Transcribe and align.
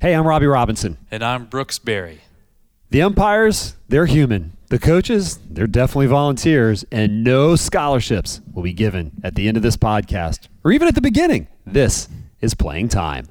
Hey, 0.00 0.14
I'm 0.14 0.28
Robby 0.28 0.46
Robinson. 0.46 0.96
And 1.10 1.24
I'm 1.24 1.46
Brooks 1.46 1.80
Berry. 1.80 2.20
The 2.90 3.02
umpires, 3.02 3.74
they're 3.88 4.06
human. 4.06 4.52
The 4.68 4.78
coaches, 4.78 5.40
they're 5.50 5.66
definitely 5.66 6.06
volunteers, 6.06 6.84
and 6.92 7.24
no 7.24 7.56
scholarships 7.56 8.40
will 8.54 8.62
be 8.62 8.72
given 8.72 9.10
at 9.24 9.34
the 9.34 9.48
end 9.48 9.56
of 9.56 9.64
this 9.64 9.76
podcast 9.76 10.46
or 10.62 10.70
even 10.70 10.86
at 10.86 10.94
the 10.94 11.00
beginning. 11.00 11.48
This 11.66 12.08
is 12.40 12.54
playing 12.54 12.90
time. 12.90 13.26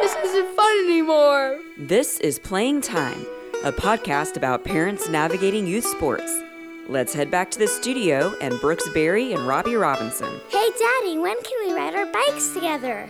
This 0.00 0.16
isn't 0.24 0.56
fun 0.56 0.76
anymore. 0.86 1.60
This 1.78 2.18
is 2.18 2.40
Playing 2.40 2.80
Time, 2.80 3.24
a 3.62 3.70
podcast 3.70 4.36
about 4.36 4.64
parents 4.64 5.08
navigating 5.08 5.68
youth 5.68 5.86
sports. 5.86 6.47
Let's 6.90 7.12
head 7.12 7.30
back 7.30 7.50
to 7.50 7.58
the 7.58 7.68
studio 7.68 8.34
and 8.40 8.58
Brooks 8.62 8.88
Berry 8.94 9.34
and 9.34 9.46
Robby 9.46 9.76
Robinson. 9.76 10.40
Hey, 10.48 10.70
Daddy, 10.78 11.18
when 11.18 11.36
can 11.42 11.66
we 11.66 11.74
ride 11.74 11.94
our 11.94 12.06
bikes 12.06 12.54
together? 12.54 13.06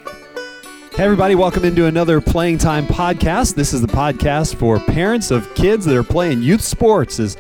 Hey, 0.97 1.05
everybody, 1.05 1.37
welcome 1.37 1.65
into 1.65 1.87
another 1.87 2.21
Playing 2.21 2.59
Time 2.59 2.87
podcast. 2.87 3.55
This 3.55 3.73
is 3.73 3.81
the 3.81 3.87
podcast 3.87 4.57
for 4.57 4.81
parents 4.81 5.31
of 5.31 5.55
kids 5.55 5.85
that 5.85 5.97
are 5.97 6.03
playing 6.03 6.43
youth 6.43 6.61
sports. 6.61 7.21
As 7.21 7.37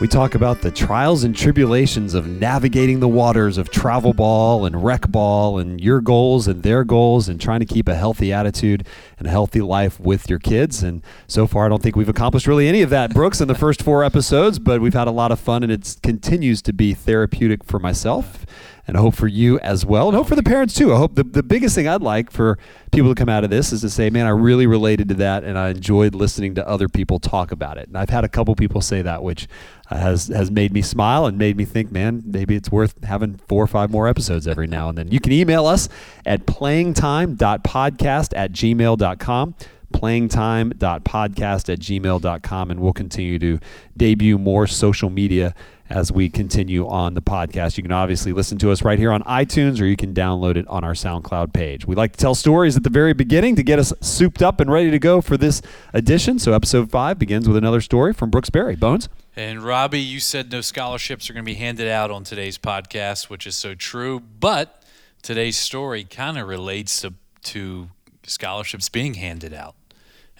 we 0.00 0.08
talk 0.08 0.34
about 0.34 0.60
the 0.60 0.72
trials 0.72 1.22
and 1.22 1.36
tribulations 1.36 2.14
of 2.14 2.26
navigating 2.26 2.98
the 2.98 3.08
waters 3.08 3.56
of 3.58 3.70
travel 3.70 4.12
ball 4.12 4.66
and 4.66 4.84
rec 4.84 5.08
ball 5.08 5.58
and 5.58 5.80
your 5.80 6.00
goals 6.00 6.48
and 6.48 6.64
their 6.64 6.82
goals 6.82 7.28
and 7.28 7.40
trying 7.40 7.60
to 7.60 7.66
keep 7.66 7.86
a 7.86 7.94
healthy 7.94 8.32
attitude 8.32 8.86
and 9.18 9.28
a 9.28 9.30
healthy 9.30 9.60
life 9.60 10.00
with 10.00 10.28
your 10.28 10.40
kids. 10.40 10.82
And 10.82 11.00
so 11.28 11.46
far, 11.46 11.66
I 11.66 11.68
don't 11.68 11.80
think 11.80 11.94
we've 11.94 12.08
accomplished 12.08 12.48
really 12.48 12.66
any 12.66 12.82
of 12.82 12.90
that, 12.90 13.14
Brooks, 13.14 13.40
in 13.40 13.46
the 13.46 13.54
first 13.54 13.82
four 13.82 14.02
episodes, 14.02 14.58
but 14.58 14.80
we've 14.80 14.94
had 14.94 15.06
a 15.06 15.12
lot 15.12 15.30
of 15.30 15.38
fun 15.38 15.62
and 15.62 15.70
it 15.70 15.96
continues 16.02 16.60
to 16.62 16.72
be 16.72 16.92
therapeutic 16.92 17.62
for 17.62 17.78
myself 17.78 18.44
and 18.86 18.96
I 18.96 19.00
hope 19.00 19.14
for 19.14 19.26
you 19.26 19.58
as 19.60 19.86
well, 19.86 20.08
and 20.08 20.16
hope 20.16 20.28
for 20.28 20.36
the 20.36 20.42
parents 20.42 20.74
too. 20.74 20.92
I 20.92 20.96
hope 20.96 21.14
the, 21.14 21.24
the 21.24 21.42
biggest 21.42 21.74
thing 21.74 21.88
I'd 21.88 22.02
like 22.02 22.30
for 22.30 22.58
people 22.92 23.14
to 23.14 23.18
come 23.18 23.28
out 23.28 23.44
of 23.44 23.50
this 23.50 23.72
is 23.72 23.80
to 23.80 23.90
say, 23.90 24.10
man, 24.10 24.26
I 24.26 24.30
really 24.30 24.66
related 24.66 25.08
to 25.08 25.14
that, 25.14 25.44
and 25.44 25.58
I 25.58 25.70
enjoyed 25.70 26.14
listening 26.14 26.54
to 26.56 26.68
other 26.68 26.88
people 26.88 27.18
talk 27.18 27.50
about 27.52 27.78
it. 27.78 27.88
And 27.88 27.96
I've 27.96 28.10
had 28.10 28.24
a 28.24 28.28
couple 28.28 28.54
people 28.54 28.80
say 28.80 29.02
that, 29.02 29.22
which 29.22 29.48
uh, 29.90 29.96
has 29.96 30.28
has 30.28 30.50
made 30.50 30.72
me 30.72 30.82
smile 30.82 31.26
and 31.26 31.38
made 31.38 31.56
me 31.56 31.64
think, 31.64 31.90
man, 31.90 32.22
maybe 32.26 32.56
it's 32.56 32.70
worth 32.70 33.02
having 33.04 33.36
four 33.48 33.62
or 33.62 33.68
five 33.68 33.90
more 33.90 34.06
episodes 34.08 34.46
every 34.46 34.66
now 34.66 34.88
and 34.88 34.98
then. 34.98 35.08
You 35.08 35.20
can 35.20 35.32
email 35.32 35.66
us 35.66 35.88
at 36.26 36.46
playingtime.podcast 36.46 38.36
at 38.36 38.52
gmail.com 38.52 39.54
playingtime.podcast 39.94 41.72
at 41.72 41.78
gmail.com 41.78 42.70
and 42.70 42.80
we'll 42.80 42.92
continue 42.92 43.38
to 43.38 43.60
debut 43.96 44.36
more 44.36 44.66
social 44.66 45.08
media 45.08 45.54
as 45.90 46.10
we 46.10 46.28
continue 46.28 46.86
on 46.88 47.14
the 47.14 47.22
podcast. 47.22 47.76
You 47.76 47.82
can 47.82 47.92
obviously 47.92 48.32
listen 48.32 48.58
to 48.58 48.70
us 48.70 48.82
right 48.82 48.98
here 48.98 49.12
on 49.12 49.22
iTunes 49.22 49.80
or 49.80 49.84
you 49.84 49.96
can 49.96 50.14
download 50.14 50.56
it 50.56 50.66
on 50.68 50.84
our 50.84 50.92
SoundCloud 50.92 51.52
page. 51.52 51.86
We 51.86 51.94
like 51.94 52.12
to 52.12 52.18
tell 52.18 52.34
stories 52.34 52.76
at 52.76 52.82
the 52.82 52.90
very 52.90 53.12
beginning 53.12 53.56
to 53.56 53.62
get 53.62 53.78
us 53.78 53.92
souped 54.00 54.42
up 54.42 54.60
and 54.60 54.70
ready 54.70 54.90
to 54.90 54.98
go 54.98 55.20
for 55.20 55.36
this 55.36 55.60
edition. 55.92 56.38
So 56.38 56.52
episode 56.52 56.90
five 56.90 57.18
begins 57.18 57.46
with 57.46 57.56
another 57.56 57.80
story 57.80 58.12
from 58.12 58.30
Brooks 58.30 58.50
Berry. 58.50 58.76
Bones? 58.76 59.08
And 59.36 59.62
Robby, 59.62 60.00
you 60.00 60.20
said 60.20 60.50
no 60.50 60.60
scholarships 60.60 61.28
are 61.28 61.32
going 61.32 61.44
to 61.44 61.50
be 61.50 61.54
handed 61.54 61.88
out 61.88 62.10
on 62.10 62.24
today's 62.24 62.56
podcast, 62.56 63.28
which 63.28 63.46
is 63.46 63.56
so 63.56 63.74
true. 63.74 64.20
But 64.20 64.82
today's 65.22 65.56
story 65.56 66.04
kind 66.04 66.38
of 66.38 66.48
relates 66.48 67.00
to, 67.02 67.14
to 67.42 67.88
scholarships 68.24 68.88
being 68.88 69.14
handed 69.14 69.52
out 69.52 69.74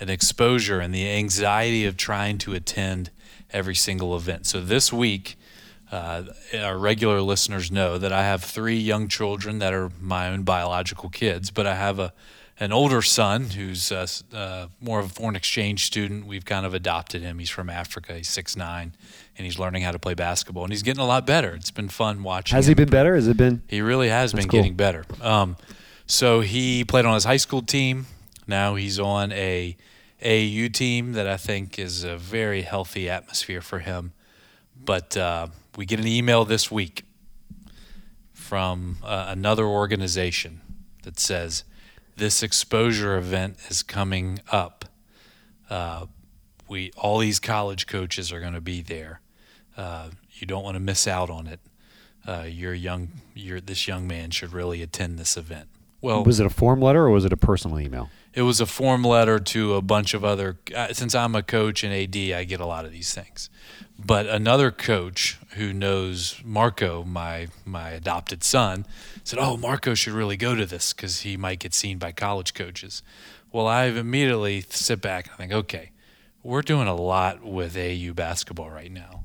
and 0.00 0.11
exposure 0.11 0.81
and 0.81 0.95
the 0.95 1.09
anxiety 1.09 1.84
of 1.84 1.97
trying 1.97 2.39
to 2.39 2.55
attend 2.55 3.11
every 3.50 3.75
single 3.75 4.17
event. 4.17 4.47
So 4.47 4.61
this 4.61 4.92
week, 4.92 5.36
uh, 5.92 6.25
our 6.59 6.77
regular 6.77 7.20
listeners 7.20 7.70
know 7.70 7.98
that 7.98 8.12
I 8.12 8.25
have 8.25 8.42
three 8.42 8.77
young 8.77 9.09
children 9.09 9.59
that 9.61 9.73
are 9.73 9.91
my 10.01 10.28
own 10.28 10.42
biological 10.42 11.09
kids, 11.09 11.51
but 11.51 11.67
I 11.67 11.75
have 11.75 11.98
a 11.98 12.12
an 12.61 12.73
older 12.73 13.03
son 13.03 13.51
who's 13.51 13.91
uh, 13.91 14.06
uh, 14.33 14.69
more 14.81 15.01
of 15.01 15.06
a 15.06 15.09
foreign 15.09 15.34
exchange 15.34 15.86
student. 15.86 16.24
We've 16.24 16.45
kind 16.45 16.64
of 16.64 16.73
adopted 16.73 17.20
him. 17.20 17.40
He's 17.40 17.51
from 17.51 17.69
Africa. 17.69 18.14
He's 18.14 18.29
six 18.29 18.57
nine, 18.57 18.95
and 19.36 19.45
he's 19.45 19.58
learning 19.58 19.83
how 19.83 19.90
to 19.90 19.98
play 19.98 20.14
basketball, 20.14 20.63
and 20.64 20.73
he's 20.73 20.85
getting 20.85 21.02
a 21.02 21.07
lot 21.07 21.27
better. 21.27 21.52
It's 21.55 21.73
been 21.73 21.89
fun 21.89 22.23
watching. 22.23 22.55
Has 22.55 22.67
him. 22.67 22.70
he 22.70 22.74
been 22.74 22.90
better? 22.90 23.17
Has 23.17 23.27
it 23.27 23.36
been? 23.36 23.63
He 23.67 23.80
really 23.80 24.08
has 24.08 24.30
That's 24.33 24.45
been 24.45 24.51
cool. 24.51 24.61
getting 24.61 24.77
better. 24.77 25.05
Um, 25.20 25.57
so 26.07 26.40
he 26.40 26.85
played 26.85 27.05
on 27.07 27.14
his 27.14 27.24
high 27.24 27.39
school 27.39 27.63
team. 27.63 28.07
Now 28.47 28.75
he's 28.75 28.99
on 28.99 29.33
a 29.33 29.77
AAU 30.23 30.73
team 30.73 31.13
that 31.13 31.27
I 31.27 31.37
think 31.37 31.79
is 31.79 32.05
a 32.05 32.17
very 32.17 32.63
healthy 32.63 33.09
atmosphere 33.09 33.61
for 33.61 33.81
him. 33.81 34.13
But 34.83 35.17
uh, 35.17 35.49
we 35.77 35.87
get 35.87 36.01
an 36.01 36.07
email 36.07 36.45
this 36.45 36.71
week 36.71 37.05
from 38.33 38.99
uh, 39.03 39.27
another 39.29 39.65
organization 39.65 40.61
that 41.03 41.19
says 41.19 41.65
this 42.17 42.43
exposure 42.43 43.17
event 43.17 43.57
is 43.69 43.83
coming 43.83 44.41
up. 44.51 44.85
Uh, 45.69 46.07
we 46.69 46.91
all 46.97 47.19
these 47.19 47.39
college 47.39 47.87
coaches 47.87 48.33
are 48.33 48.41
going 48.41 48.55
to 48.55 48.61
be 48.61 48.81
there. 48.81 49.21
Uh, 49.77 50.11
you 50.33 50.47
don't 50.47 50.63
want 50.63 50.77
to 50.77 50.81
miss 50.81 51.07
out 51.07 51.31
on 51.31 51.47
it. 51.47 51.61
Uh, 52.27 52.47
your 52.49 52.73
young, 52.73 53.09
your 53.35 53.61
this 53.61 53.87
young 53.87 54.07
man 54.07 54.31
should 54.31 54.53
really 54.53 54.83
attend 54.83 55.19
this 55.19 55.37
event. 55.37 55.69
Well, 56.01 56.25
was 56.25 56.41
it 56.41 56.47
a 56.47 56.51
form 56.51 56.81
letter 56.81 57.03
or 57.05 57.11
was 57.11 57.25
it 57.25 57.33
a 57.33 57.37
personal 57.37 57.81
email? 57.81 58.11
It 58.34 58.42
was 58.42 58.61
a 58.61 58.67
form 58.67 59.05
letter 59.05 59.39
to 59.39 59.74
a 59.74 59.83
bunch 59.83 60.12
of 60.12 60.24
other. 60.24 60.58
Uh, 60.74 60.92
since 60.92 61.14
I'm 61.14 61.36
a 61.36 61.42
coach 61.42 61.84
and 61.84 61.92
AD, 61.95 62.17
I 62.36 62.45
get 62.45 62.61
a 62.61 62.67
lot 62.67 62.84
of 62.84 62.90
these 62.90 63.14
things. 63.14 63.48
But 63.96 64.27
another 64.27 64.72
coach 64.72 65.39
who 65.50 65.72
knows 65.72 66.40
Marco, 66.45 67.05
my 67.05 67.48
my 67.64 67.90
adopted 67.90 68.42
son, 68.42 68.86
said, 69.22 69.39
"Oh, 69.39 69.56
Marco 69.56 69.95
should 69.95 70.14
really 70.14 70.36
go 70.36 70.56
to 70.56 70.67
this 70.67 70.92
because 70.92 71.20
he 71.20 71.36
might 71.36 71.61
get 71.61 71.74
seen 71.74 71.98
by 71.98 72.11
college 72.11 72.55
coaches." 72.55 73.02
Well, 73.52 73.68
I 73.68 73.84
immediately 73.84 74.64
sit 74.68 75.01
back 75.01 75.28
and 75.28 75.36
think, 75.36 75.52
okay, 75.52 75.92
we're 76.42 76.62
doing 76.62 76.89
a 76.89 76.95
lot 76.96 77.45
with 77.45 77.77
AAU 77.77 78.12
basketball 78.12 78.68
right 78.68 78.90
now. 78.90 79.22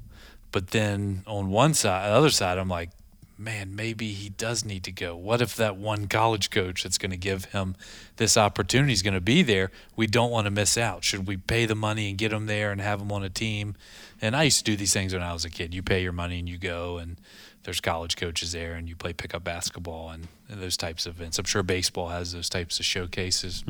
But 0.52 0.68
then 0.68 1.24
on 1.26 1.50
one 1.50 1.74
side, 1.74 2.08
the 2.08 2.14
other 2.14 2.30
side, 2.30 2.60
I'm 2.60 2.70
like, 2.70 2.92
man, 3.40 3.76
maybe 3.76 4.12
he 4.12 4.30
does 4.30 4.66
need 4.66 4.84
to 4.84 4.92
go. 4.92 5.16
What 5.16 5.42
if 5.42 5.56
that 5.56 5.78
one 5.78 6.08
college 6.08 6.50
coach 6.50 6.84
that's 6.84 6.98
going 6.98 7.12
to 7.12 7.18
give 7.18 7.46
him 7.46 7.76
this 8.18 8.38
opportunity 8.38 8.94
is 8.94 9.02
going 9.02 9.14
to 9.14 9.22
be 9.22 9.42
there? 9.42 9.72
We 9.96 10.08
don't 10.08 10.30
want 10.30 10.46
to 10.46 10.52
miss 10.52 10.78
out. 10.78 11.04
Should 11.04 11.26
we 11.28 11.38
pay 11.38 11.66
the 11.66 11.76
money 11.76 12.10
and 12.10 12.18
get 12.18 12.34
him 12.34 12.48
there 12.48 12.72
and 12.72 12.82
have 12.82 13.02
him 13.02 13.12
on 13.12 13.24
a 13.24 13.30
team? 13.30 13.76
And 14.22 14.36
I 14.36 14.44
used 14.44 14.60
to 14.60 14.64
do 14.66 14.76
these 14.76 14.94
things 14.94 15.14
when 15.14 15.24
I 15.24 15.34
was 15.34 15.46
a 15.46 15.50
kid. 15.50 15.74
You 15.74 15.82
pay 15.82 16.04
your 16.04 16.12
money 16.12 16.40
and 16.40 16.50
you 16.50 16.58
go, 16.58 16.98
and 16.98 17.18
there's 17.64 17.80
college 17.80 18.18
coaches 18.18 18.52
there, 18.52 18.74
and 18.74 18.90
you 18.90 18.96
play 18.96 19.14
pickup 19.14 19.44
basketball 19.44 20.10
and, 20.10 20.28
and 20.50 20.62
those 20.62 20.76
types 20.76 21.06
of 21.06 21.16
events. 21.16 21.40
I'm 21.40 21.46
sure 21.46 21.64
baseball 21.64 22.10
has 22.10 22.34
those 22.34 22.50
types 22.50 22.80
of 22.80 22.86
showcases 22.86 23.64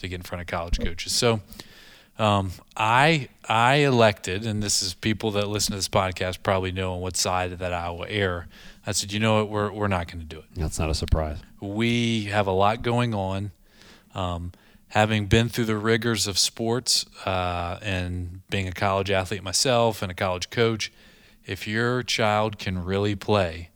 to 0.00 0.08
get 0.08 0.16
in 0.16 0.22
front 0.22 0.42
of 0.42 0.46
college 0.46 0.78
coaches. 0.78 1.12
So 1.12 1.40
um, 2.18 2.52
I 2.76 3.28
I 3.48 3.76
elected, 3.76 4.44
and 4.44 4.62
this 4.62 4.82
is 4.82 4.94
people 4.94 5.30
that 5.32 5.48
listen 5.48 5.72
to 5.72 5.78
this 5.78 5.88
podcast 5.88 6.42
probably 6.42 6.72
know 6.72 6.94
on 6.94 7.00
what 7.00 7.16
side 7.16 7.52
of 7.52 7.58
that 7.60 7.72
I 7.72 7.90
will 7.90 8.06
err. 8.08 8.46
I 8.88 8.92
said, 8.92 9.12
you 9.12 9.20
know 9.20 9.36
what, 9.36 9.50
we're 9.50 9.70
we're 9.70 9.88
not 9.88 10.10
going 10.10 10.20
to 10.20 10.24
do 10.24 10.38
it. 10.38 10.46
That's 10.54 10.78
not 10.78 10.88
a 10.88 10.94
surprise. 10.94 11.36
We 11.60 12.24
have 12.24 12.46
a 12.46 12.52
lot 12.52 12.82
going 12.82 13.14
on. 13.14 13.50
Um, 14.14 14.52
having 14.88 15.26
been 15.26 15.50
through 15.50 15.66
the 15.66 15.76
rigors 15.76 16.26
of 16.26 16.38
sports 16.38 17.04
uh, 17.26 17.78
and 17.82 18.40
being 18.48 18.66
a 18.66 18.72
college 18.72 19.10
athlete 19.10 19.42
myself 19.42 20.00
and 20.00 20.10
a 20.10 20.14
college 20.14 20.48
coach, 20.48 20.90
if 21.46 21.68
your 21.68 22.02
child 22.02 22.58
can 22.58 22.82
really 22.82 23.14
play, 23.14 23.68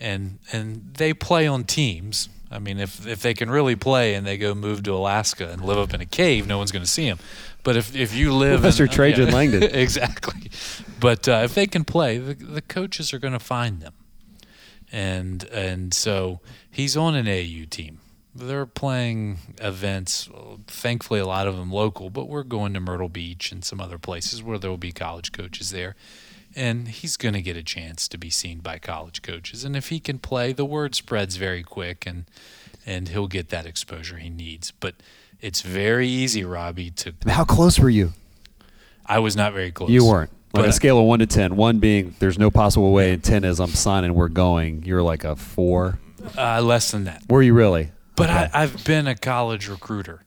and 0.00 0.38
and 0.50 0.94
they 0.94 1.12
play 1.12 1.46
on 1.46 1.64
teams. 1.64 2.30
I 2.50 2.58
mean, 2.58 2.78
if 2.78 3.06
if 3.06 3.20
they 3.20 3.34
can 3.34 3.50
really 3.50 3.76
play 3.76 4.14
and 4.14 4.26
they 4.26 4.38
go 4.38 4.54
move 4.54 4.82
to 4.84 4.94
Alaska 4.94 5.50
and 5.50 5.62
live 5.62 5.76
up 5.76 5.92
in 5.92 6.00
a 6.00 6.06
cave, 6.06 6.46
no 6.46 6.56
one's 6.56 6.72
going 6.72 6.84
to 6.84 6.90
see 6.90 7.06
them. 7.06 7.18
But 7.62 7.76
if, 7.76 7.94
if 7.94 8.14
you 8.14 8.32
live, 8.32 8.60
Professor 8.60 8.84
in, 8.84 8.88
Trajan 8.88 9.30
Langdon. 9.30 9.62
exactly. 9.74 10.50
But 10.98 11.28
uh, 11.28 11.42
if 11.44 11.54
they 11.54 11.66
can 11.66 11.84
play, 11.84 12.16
the, 12.16 12.32
the 12.32 12.62
coaches 12.62 13.12
are 13.12 13.18
going 13.18 13.34
to 13.34 13.38
find 13.38 13.82
them, 13.82 13.92
and 14.92 15.44
and 15.44 15.92
so 15.94 16.40
he's 16.70 16.96
on 16.96 17.14
an 17.14 17.26
AAU 17.26 17.68
team. 17.68 18.00
They're 18.34 18.66
playing 18.66 19.38
events. 19.60 20.28
Thankfully, 20.66 21.18
a 21.18 21.26
lot 21.26 21.48
of 21.48 21.56
them 21.56 21.72
local, 21.72 22.08
but 22.08 22.28
we're 22.28 22.44
going 22.44 22.74
to 22.74 22.80
Myrtle 22.80 23.08
Beach 23.08 23.50
and 23.50 23.64
some 23.64 23.80
other 23.80 23.98
places 23.98 24.42
where 24.42 24.58
there 24.58 24.70
will 24.70 24.76
be 24.76 24.92
college 24.92 25.32
coaches 25.32 25.70
there 25.70 25.96
and 26.54 26.88
he's 26.88 27.16
going 27.16 27.34
to 27.34 27.42
get 27.42 27.56
a 27.56 27.62
chance 27.62 28.08
to 28.08 28.18
be 28.18 28.30
seen 28.30 28.58
by 28.58 28.78
college 28.78 29.22
coaches. 29.22 29.64
And 29.64 29.76
if 29.76 29.88
he 29.88 30.00
can 30.00 30.18
play, 30.18 30.52
the 30.52 30.64
word 30.64 30.94
spreads 30.94 31.36
very 31.36 31.62
quick, 31.62 32.04
and 32.06 32.24
and 32.86 33.08
he'll 33.08 33.28
get 33.28 33.50
that 33.50 33.66
exposure 33.66 34.16
he 34.16 34.30
needs. 34.30 34.72
But 34.72 34.96
it's 35.40 35.60
very 35.62 36.08
easy, 36.08 36.44
Robby. 36.44 36.90
To 36.90 37.14
How 37.26 37.44
close 37.44 37.78
were 37.78 37.90
you? 37.90 38.12
I 39.06 39.18
was 39.18 39.36
not 39.36 39.52
very 39.52 39.70
close. 39.70 39.90
You 39.90 40.04
weren't. 40.04 40.30
On 40.54 40.62
But- 40.62 40.68
a 40.70 40.72
scale 40.72 40.98
of 40.98 41.04
one 41.04 41.18
to 41.18 41.26
ten, 41.26 41.56
one 41.56 41.78
being 41.78 42.14
there's 42.20 42.38
no 42.38 42.50
possible 42.50 42.92
way, 42.92 43.12
and 43.12 43.22
ten 43.22 43.44
is 43.44 43.60
I'm 43.60 43.68
signing, 43.70 44.14
we're 44.14 44.28
going. 44.28 44.82
You're 44.84 45.02
like 45.02 45.24
a 45.24 45.36
four. 45.36 45.98
uh, 46.36 46.60
less 46.62 46.90
than 46.90 47.04
that. 47.04 47.22
Were 47.28 47.42
you 47.42 47.54
really? 47.54 47.90
But 48.16 48.28
Okay. 48.30 48.48
I, 48.52 48.62
I've 48.64 48.84
been 48.84 49.06
a 49.06 49.14
college 49.14 49.68
recruiter, 49.68 50.24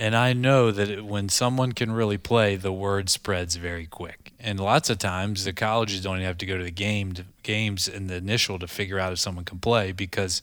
And 0.00 0.14
I 0.16 0.32
know 0.32 0.70
that 0.70 0.88
it, 0.88 1.04
when 1.04 1.28
someone 1.28 1.72
can 1.72 1.90
really 1.90 2.18
play, 2.18 2.54
the 2.56 2.72
word 2.72 3.10
spreads 3.10 3.56
very 3.56 3.84
quick. 3.84 4.32
And 4.38 4.60
lots 4.60 4.88
of 4.90 4.98
times, 4.98 5.44
the 5.44 5.52
colleges 5.52 6.00
don't 6.02 6.14
even 6.16 6.26
have 6.26 6.38
to 6.38 6.46
go 6.46 6.56
to 6.56 6.62
the 6.64 6.70
game 6.70 7.12
to, 7.14 7.24
games 7.42 7.88
in 7.88 8.06
the 8.06 8.14
initial 8.14 8.60
to 8.60 8.68
figure 8.68 9.00
out 9.00 9.12
if 9.12 9.18
someone 9.18 9.44
can 9.44 9.58
play 9.58 9.90
because 9.90 10.40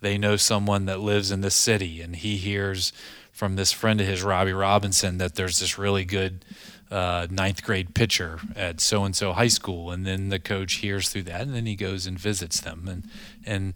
they 0.00 0.16
know 0.16 0.36
someone 0.36 0.86
that 0.86 0.98
lives 1.00 1.30
in 1.30 1.42
this 1.42 1.54
city, 1.54 2.00
and 2.00 2.16
he 2.16 2.36
hears 2.38 2.92
from 3.32 3.56
this 3.56 3.70
friend 3.70 4.00
of 4.00 4.06
his, 4.06 4.22
Robby 4.22 4.54
Robinson, 4.54 5.18
that 5.18 5.34
there's 5.34 5.58
this 5.60 5.76
really 5.76 6.06
good 6.06 6.42
uh, 6.90 7.26
ninth 7.30 7.62
grade 7.62 7.94
pitcher 7.94 8.40
at 8.54 8.80
so 8.80 9.04
and 9.04 9.14
so 9.16 9.32
high 9.32 9.48
school, 9.48 9.90
and 9.90 10.06
then 10.06 10.28
the 10.28 10.38
coach 10.38 10.74
hears 10.74 11.08
through 11.08 11.24
that, 11.24 11.42
and 11.42 11.54
then 11.54 11.66
he 11.66 11.76
goes 11.76 12.06
and 12.06 12.18
visits 12.18 12.60
them, 12.60 12.86
and 12.88 13.04
and 13.44 13.74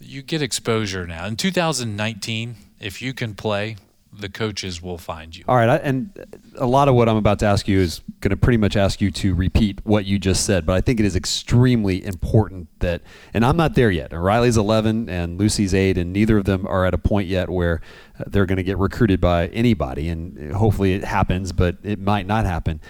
you 0.00 0.22
get 0.22 0.42
exposure 0.42 1.06
now. 1.06 1.26
In 1.26 1.36
2019, 1.36 2.56
if 2.80 3.00
you 3.00 3.14
can 3.14 3.34
play, 3.34 3.76
the 4.18 4.28
coaches 4.28 4.82
will 4.82 4.98
find 4.98 5.36
you. 5.36 5.44
All 5.48 5.56
right, 5.56 5.68
I, 5.68 5.76
and 5.76 6.10
a 6.56 6.66
lot 6.66 6.88
of 6.88 6.94
what 6.94 7.08
I'm 7.08 7.16
about 7.16 7.38
to 7.40 7.46
ask 7.46 7.68
you 7.68 7.78
is 7.80 8.00
going 8.20 8.30
to 8.30 8.36
pretty 8.36 8.56
much 8.56 8.76
ask 8.76 9.00
you 9.00 9.10
to 9.10 9.34
repeat 9.34 9.80
what 9.84 10.04
you 10.04 10.18
just 10.18 10.44
said, 10.44 10.66
but 10.66 10.74
I 10.74 10.80
think 10.80 11.00
it 11.00 11.06
is 11.06 11.16
extremely 11.16 12.04
important 12.04 12.68
that, 12.80 13.02
and 13.34 13.44
I'm 13.44 13.56
not 13.56 13.74
there 13.74 13.90
yet. 13.90 14.12
Riley's 14.12 14.56
11 14.56 15.08
and 15.08 15.38
Lucy's 15.38 15.74
8, 15.74 15.98
and 15.98 16.12
neither 16.12 16.38
of 16.38 16.44
them 16.44 16.66
are 16.66 16.84
at 16.84 16.94
a 16.94 16.98
point 16.98 17.28
yet 17.28 17.48
where 17.48 17.80
uh, 18.18 18.24
they're 18.26 18.46
going 18.46 18.56
to 18.56 18.62
get 18.62 18.78
recruited 18.78 19.20
by 19.20 19.48
anybody, 19.48 20.08
and 20.08 20.52
hopefully 20.52 20.94
it 20.94 21.04
happens, 21.04 21.52
but 21.52 21.76
it 21.82 21.98
might 21.98 22.26
not 22.26 22.46
happen 22.46 22.80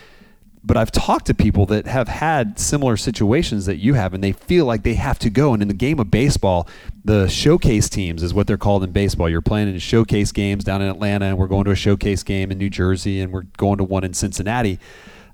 but 0.67 0.77
I've 0.77 0.91
talked 0.91 1.27
to 1.27 1.35
people 1.35 1.65
that 1.67 1.87
have 1.87 2.09
had 2.09 2.59
similar 2.59 2.97
situations 2.97 3.67
that 3.67 3.77
you 3.77 3.95
have, 3.95 4.13
and 4.13 4.23
they 4.23 4.33
feel 4.33 4.67
like 4.67 4.83
they 4.83 4.95
have 4.95 5.17
to 5.21 5.31
go. 5.31 5.53
And 5.53 5.63
in 5.63 5.69
the 5.69 5.75
game 5.75 6.01
of 6.01 6.11
baseball, 6.11 6.67
the 7.05 7.29
showcase 7.29 7.89
teams 7.89 8.21
is 8.21 8.35
what 8.35 8.49
they're 8.49 8.59
called 8.59 8.83
in 8.83 8.91
baseball. 8.91 9.29
You're 9.29 9.41
playing 9.41 9.69
in 9.69 9.79
showcase 9.79 10.33
games 10.33 10.65
down 10.65 10.83
in 10.83 10.89
Atlanta, 10.89 11.27
and 11.27 11.39
we're 11.39 11.47
going 11.47 11.67
to 11.67 11.71
a 11.71 11.77
showcase 11.77 12.25
game 12.25 12.51
in 12.51 12.59
New 12.59 12.69
Jersey, 12.69 13.21
and 13.21 13.33
we're 13.33 13.45
going 13.57 13.79
to 13.79 13.85
one 13.85 14.03
in 14.03 14.13
Cincinnati. 14.13 14.81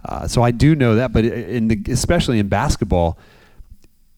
Uh, 0.04 0.28
so 0.28 0.42
I 0.42 0.50
do 0.50 0.74
know 0.74 0.96
that, 0.96 1.14
but 1.14 1.24
in 1.24 1.68
the, 1.68 1.82
especially 1.88 2.38
in 2.38 2.48
basketball, 2.48 3.16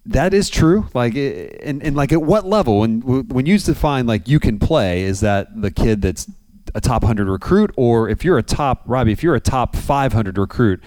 that 0.07 0.35
is 0.35 0.51
true. 0.51 0.89
Like, 0.95 1.15
and, 1.15 1.81
and 1.81 1.95
like 1.95 2.13
at 2.13 2.23
what 2.23 2.45
level? 2.45 2.81
When 2.81 3.03
when 3.29 3.47
you 3.47 3.59
define 3.59 4.07
like 4.07 4.27
you 4.27 4.41
can 4.41 4.59
play, 4.59 5.03
is 5.03 5.21
that 5.21 5.61
the 5.61 5.71
kid 5.71 6.03
that's 6.03 6.29
a 6.75 6.81
top 6.81 7.03
100 7.03 7.29
recruit, 7.29 7.73
or 7.77 8.09
if 8.09 8.25
you're 8.25 8.39
a 8.39 8.43
top, 8.43 8.83
Robby, 8.87 9.13
if 9.13 9.23
you're 9.23 9.35
a 9.35 9.41
top 9.41 9.77
500 9.77 10.37
recruit, 10.37 10.83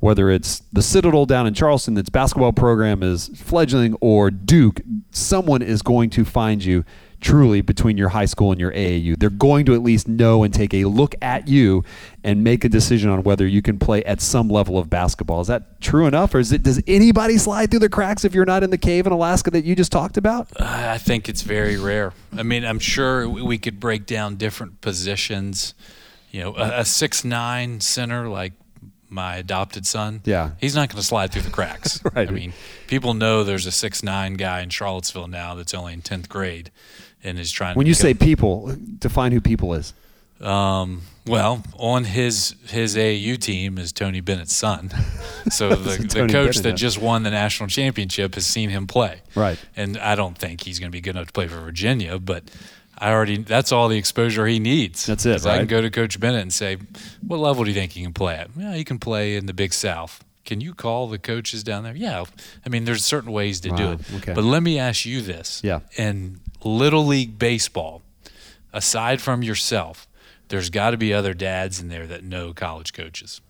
whether 0.00 0.30
it's 0.30 0.60
the 0.72 0.82
Citadel 0.82 1.26
down 1.26 1.46
in 1.46 1.54
Charleston, 1.54 1.94
that's 1.94 2.08
basketball 2.08 2.52
program 2.52 3.02
is 3.02 3.28
fledgling, 3.34 3.94
or 4.00 4.30
Duke, 4.30 4.80
someone 5.10 5.62
is 5.62 5.82
going 5.82 6.10
to 6.10 6.24
find 6.24 6.64
you 6.64 6.84
truly 7.20 7.60
between 7.60 7.98
your 7.98 8.08
high 8.08 8.24
school 8.24 8.50
and 8.50 8.60
your 8.60 8.72
AAU. 8.72 9.18
They're 9.18 9.30
going 9.30 9.66
to 9.66 9.74
at 9.74 9.82
least 9.82 10.08
know 10.08 10.42
and 10.42 10.52
take 10.52 10.72
a 10.72 10.84
look 10.86 11.14
at 11.20 11.48
you 11.48 11.84
and 12.24 12.42
make 12.42 12.64
a 12.64 12.68
decision 12.68 13.10
on 13.10 13.22
whether 13.22 13.46
you 13.46 13.62
can 13.62 13.78
play 13.78 14.02
at 14.04 14.20
some 14.20 14.48
level 14.48 14.78
of 14.78 14.88
basketball. 14.88 15.42
Is 15.42 15.48
that 15.48 15.80
true 15.80 16.06
enough, 16.06 16.34
or 16.34 16.38
is 16.38 16.50
it? 16.52 16.62
Does 16.62 16.82
anybody 16.86 17.38
slide 17.38 17.70
through 17.70 17.80
the 17.80 17.88
cracks 17.88 18.24
if 18.24 18.34
you're 18.34 18.46
not 18.46 18.62
in 18.62 18.70
the 18.70 18.78
cave 18.78 19.06
in 19.06 19.12
Alaska 19.12 19.50
that 19.50 19.64
you 19.64 19.76
just 19.76 19.92
talked 19.92 20.16
about? 20.16 20.48
I 20.58 20.98
think 20.98 21.28
it's 21.28 21.42
very 21.42 21.76
rare. 21.76 22.12
I 22.36 22.42
mean, 22.42 22.64
I'm 22.64 22.78
sure 22.78 23.28
we 23.28 23.58
could 23.58 23.78
break 23.78 24.06
down 24.06 24.36
different 24.36 24.80
positions. 24.80 25.74
You 26.30 26.40
know, 26.40 26.56
a, 26.56 26.80
a 26.80 26.84
six 26.84 27.24
nine 27.24 27.80
center 27.80 28.28
like 28.28 28.52
my 29.10 29.36
adopted 29.36 29.86
son, 29.86 30.22
yeah, 30.24 30.52
he's 30.58 30.74
not 30.74 30.88
going 30.88 31.00
to 31.00 31.06
slide 31.06 31.32
through 31.32 31.42
the 31.42 31.50
cracks. 31.50 32.00
right. 32.14 32.28
I 32.28 32.30
mean, 32.30 32.52
people 32.86 33.14
know 33.14 33.44
there's 33.44 33.66
a 33.66 33.72
six 33.72 34.02
nine 34.02 34.34
guy 34.34 34.60
in 34.60 34.70
Charlottesville 34.70 35.28
now 35.28 35.54
that's 35.54 35.74
only 35.74 35.92
in 35.92 36.02
tenth 36.02 36.28
grade, 36.28 36.70
and 37.22 37.38
is 37.38 37.52
trying. 37.52 37.74
To 37.74 37.78
When 37.78 37.86
you 37.86 37.94
say 37.94 38.14
people, 38.14 38.74
define 38.98 39.32
who 39.32 39.40
people 39.40 39.74
is. 39.74 39.92
Um, 40.40 41.02
well, 41.26 41.62
on 41.76 42.04
his 42.04 42.54
his 42.68 42.96
AAU 42.96 43.38
team 43.38 43.76
is 43.78 43.92
Tony 43.92 44.20
Bennett's 44.20 44.56
son. 44.56 44.90
So 45.50 45.70
the, 45.70 45.96
the 45.96 46.28
coach 46.28 46.30
Bennett, 46.30 46.62
that 46.62 46.72
just 46.76 46.98
won 47.00 47.22
the 47.24 47.30
national 47.30 47.68
championship 47.68 48.34
has 48.36 48.46
seen 48.46 48.68
him 48.68 48.86
play. 48.86 49.22
Right. 49.34 49.58
And 49.74 49.96
I 49.96 50.14
don't 50.14 50.36
think 50.38 50.62
he's 50.62 50.78
going 50.78 50.90
to 50.90 50.92
be 50.92 51.00
good 51.00 51.16
enough 51.16 51.28
to 51.28 51.32
play 51.32 51.48
for 51.48 51.58
Virginia, 51.60 52.18
but 52.20 52.44
I 53.00 53.12
already 53.12 53.38
that's 53.38 53.72
all 53.72 53.88
the 53.88 53.96
exposure 53.96 54.46
he 54.46 54.58
needs. 54.58 55.06
That's 55.06 55.24
it. 55.24 55.44
Right? 55.44 55.54
I 55.54 55.58
can 55.58 55.66
go 55.66 55.80
to 55.80 55.90
Coach 55.90 56.20
Bennett 56.20 56.42
and 56.42 56.52
say, 56.52 56.76
"What 57.26 57.38
level 57.38 57.64
do 57.64 57.70
you 57.70 57.74
think 57.74 57.92
he 57.92 58.02
can 58.02 58.12
play 58.12 58.36
at?" 58.36 58.50
Yeah, 58.56 58.74
he 58.74 58.84
can 58.84 58.98
play 58.98 59.36
in 59.36 59.46
the 59.46 59.54
Big 59.54 59.72
South. 59.72 60.22
Can 60.44 60.60
you 60.60 60.74
call 60.74 61.08
the 61.08 61.18
coaches 61.18 61.62
down 61.62 61.84
there? 61.84 61.94
Yeah. 61.94 62.24
I 62.64 62.68
mean, 62.68 62.84
there's 62.84 63.04
certain 63.04 63.30
ways 63.32 63.60
to 63.60 63.70
wow. 63.70 63.76
do 63.76 63.92
it. 63.92 64.00
Okay. 64.16 64.34
But 64.34 64.44
let 64.44 64.62
me 64.62 64.78
ask 64.78 65.06
you 65.06 65.22
this. 65.22 65.60
Yeah. 65.62 65.80
In 65.96 66.40
little 66.64 67.06
league 67.06 67.38
baseball, 67.38 68.02
aside 68.72 69.20
from 69.20 69.42
yourself, 69.42 70.08
there's 70.48 70.68
got 70.68 70.90
to 70.90 70.96
be 70.96 71.14
other 71.14 71.34
dads 71.34 71.80
in 71.80 71.88
there 71.88 72.06
that 72.06 72.24
know 72.24 72.52
college 72.52 72.92
coaches. 72.92 73.40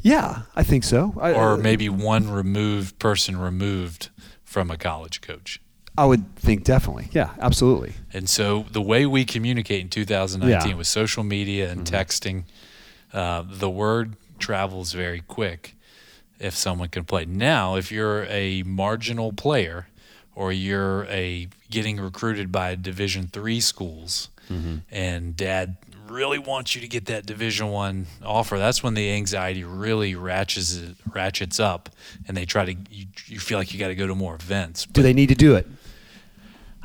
Yeah, 0.00 0.42
I 0.56 0.64
think 0.64 0.82
so. 0.82 1.14
I, 1.20 1.32
or 1.32 1.56
maybe 1.56 1.88
one 1.88 2.28
removed 2.28 2.98
person 2.98 3.36
removed 3.36 4.08
from 4.44 4.70
a 4.70 4.76
college 4.76 5.20
coach. 5.20 5.60
I 5.96 6.06
would 6.06 6.34
think 6.36 6.64
definitely. 6.64 7.08
Yeah, 7.12 7.30
absolutely. 7.38 7.94
And 8.12 8.28
so 8.28 8.64
the 8.70 8.80
way 8.80 9.04
we 9.04 9.24
communicate 9.24 9.82
in 9.82 9.88
2019 9.88 10.70
yeah. 10.70 10.74
with 10.76 10.86
social 10.86 11.22
media 11.22 11.70
and 11.70 11.84
mm-hmm. 11.84 11.94
texting, 11.94 12.44
uh, 13.12 13.44
the 13.46 13.68
word 13.68 14.16
travels 14.38 14.92
very 14.92 15.20
quick 15.20 15.76
if 16.38 16.54
someone 16.54 16.88
can 16.88 17.04
play. 17.04 17.24
Now, 17.24 17.76
if 17.76 17.92
you're 17.92 18.24
a 18.24 18.62
marginal 18.64 19.32
player 19.32 19.86
or 20.34 20.50
you're 20.50 21.04
a 21.04 21.48
getting 21.70 22.00
recruited 22.00 22.50
by 22.50 22.74
Division 22.74 23.28
three 23.28 23.60
schools, 23.60 24.30
mm-hmm. 24.50 24.78
and 24.90 25.36
Dad 25.36 25.76
really 26.08 26.38
wants 26.38 26.74
you 26.74 26.80
to 26.80 26.88
get 26.88 27.06
that 27.06 27.26
Division 27.26 27.68
one 27.68 28.06
offer, 28.24 28.58
that's 28.58 28.82
when 28.82 28.94
the 28.94 29.10
anxiety 29.10 29.62
really 29.62 30.14
ratchets 30.14 30.80
ratchets 31.12 31.60
up, 31.60 31.90
and 32.26 32.36
they 32.36 32.46
try 32.46 32.64
to. 32.64 32.74
You, 32.90 33.06
you 33.26 33.38
feel 33.38 33.58
like 33.58 33.72
you 33.72 33.78
got 33.78 33.88
to 33.88 33.94
go 33.94 34.06
to 34.06 34.14
more 34.14 34.34
events. 34.34 34.86
But, 34.86 34.94
do 34.94 35.02
they 35.02 35.12
need 35.12 35.28
to 35.28 35.34
do 35.34 35.54
it? 35.54 35.66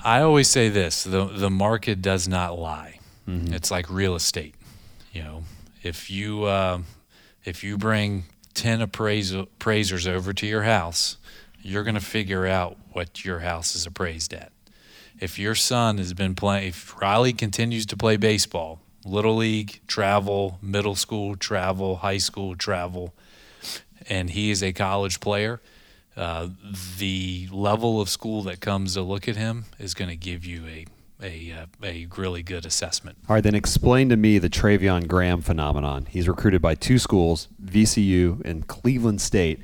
I 0.04 0.22
always 0.22 0.48
say 0.48 0.70
this: 0.70 1.04
the 1.04 1.26
the 1.26 1.50
market 1.50 2.02
does 2.02 2.28
not 2.28 2.58
lie. 2.58 3.00
Mm-hmm. 3.28 3.54
It's 3.54 3.72
like 3.72 3.90
real 3.90 4.16
estate. 4.16 4.56
You 5.12 5.24
know, 5.24 5.44
if 5.84 6.10
you 6.10 6.44
uh, 6.44 6.82
if 7.44 7.64
you 7.64 7.78
bring 7.78 8.26
ten 8.54 8.82
appraisal, 8.82 9.42
appraisers 9.42 10.08
over 10.08 10.34
to 10.34 10.46
your 10.46 10.64
house, 10.64 11.18
you're 11.62 11.84
going 11.84 11.96
to 11.96 12.02
figure 12.02 12.46
out 12.46 12.78
what 12.92 13.26
your 13.26 13.40
house 13.40 13.76
is 13.76 13.86
appraised 13.86 14.34
at. 14.34 14.52
If 15.20 15.40
your 15.40 15.56
son 15.56 15.98
has 15.98 16.14
been 16.14 16.36
playing, 16.36 16.70
if 16.70 16.96
Riley 17.02 17.34
continues 17.34 17.86
to 17.88 17.98
play 17.98 18.18
baseball, 18.18 18.80
little 19.04 19.36
league, 19.36 19.82
travel, 19.88 20.60
middle 20.62 20.96
school, 20.96 21.36
travel, 21.36 21.98
high 21.98 22.20
school, 22.20 22.56
travel, 22.56 23.16
and 24.08 24.30
he 24.30 24.52
is 24.52 24.62
a 24.62 24.74
college 24.74 25.20
player 25.20 25.60
uh, 26.18 26.50
the 26.98 27.48
level 27.52 28.02
of 28.02 28.10
school 28.10 28.42
that 28.44 28.60
comes 28.60 28.96
to 28.96 29.02
look 29.02 29.28
at 29.28 29.36
him 29.36 29.66
is 29.80 29.94
going 29.94 30.10
to 30.10 30.18
give 30.18 30.46
you 30.46 30.66
a 30.66 30.86
a, 31.22 31.52
uh, 31.52 31.66
a 31.84 32.08
really 32.16 32.44
good 32.44 32.64
assessment. 32.64 33.18
All 33.28 33.34
right, 33.34 33.44
then 33.44 33.56
explain 33.56 34.10
to 34.10 34.16
me 34.16 34.38
the 34.38 34.50
Treveon 34.50 35.08
Graham 35.08 35.42
phenomenon. 35.42 36.06
He's 36.08 36.28
recruited 36.28 36.62
by 36.62 36.76
two 36.76 37.00
schools, 37.00 37.48
VCU 37.64 38.46
and 38.46 38.68
Cleveland 38.68 39.20
State, 39.20 39.60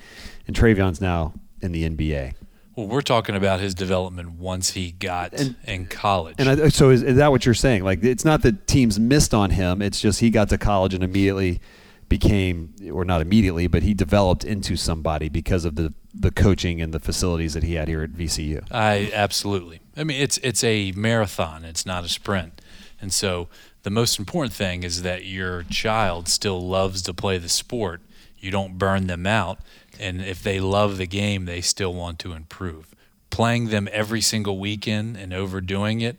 and 0.48 0.56
Treveon's 0.56 1.00
now 1.00 1.34
in 1.62 1.72
the 1.72 1.88
NBA. 1.88 2.34
Well, 2.76 2.88
we're 2.88 3.02
talking 3.02 3.36
about 3.36 3.60
his 3.60 3.76
development 3.76 4.32
once 4.32 4.72
he 4.72 4.94
got 4.94 5.34
and, 5.34 5.56
in 5.66 5.86
college. 5.86 6.36
And 6.40 6.50
I, 6.50 6.70
so, 6.70 6.90
is, 6.90 7.04
is 7.04 7.18
that 7.18 7.30
what 7.30 7.46
you're 7.46 7.54
saying? 7.54 7.84
Like, 7.84 8.04
it's 8.04 8.26
not 8.26 8.42
that 8.42 8.66
teams 8.66 9.00
missed 9.00 9.34
on 9.34 9.52
him; 9.52 9.82
it's 9.82 10.02
just 10.02 10.22
he 10.22 10.32
got 10.32 10.50
to 10.50 10.58
college 10.58 10.96
and 10.96 11.04
immediately 11.04 11.62
became, 12.10 12.74
or 12.92 13.06
not 13.06 13.22
immediately, 13.22 13.68
but 13.68 13.84
he 13.84 13.94
developed 13.94 14.44
into 14.44 14.76
somebody 14.76 15.30
because 15.30 15.66
of 15.66 15.76
the 15.76 15.94
the 16.14 16.32
coaching 16.32 16.82
and 16.82 16.94
the 16.94 17.00
facilities 17.00 17.54
that 17.54 17.64
he 17.64 17.74
had 17.74 17.88
here 17.88 18.04
at 18.04 18.12
VCU. 18.12 18.64
I 18.72 19.12
absolutely. 19.14 19.82
I 19.98 20.04
mean, 20.04 20.22
it's 20.22 20.38
it's 20.40 20.64
a 20.64 20.92
marathon. 20.94 21.66
It's 21.66 21.86
not 21.86 22.04
a 22.04 22.10
sprint, 22.10 22.62
and 23.02 23.12
so 23.12 23.48
the 23.84 23.90
most 23.90 24.20
important 24.20 24.54
thing 24.54 24.84
is 24.84 25.02
that 25.02 25.26
your 25.26 25.64
child 25.64 26.28
still 26.28 26.66
loves 26.66 27.02
to 27.04 27.14
play 27.14 27.38
the 27.38 27.50
sport. 27.50 28.02
You 28.38 28.52
don't 28.52 28.78
burn 28.78 29.08
them 29.08 29.26
out, 29.26 29.60
and 30.00 30.22
if 30.22 30.42
they 30.42 30.60
love 30.60 30.98
the 30.98 31.08
game, 31.08 31.46
they 31.46 31.62
still 31.62 31.94
want 31.94 32.20
to 32.20 32.34
improve. 32.34 32.94
Playing 33.30 33.70
them 33.70 33.90
every 33.92 34.22
single 34.22 34.60
weekend 34.60 35.18
and 35.18 35.34
overdoing 35.34 36.02
it, 36.02 36.18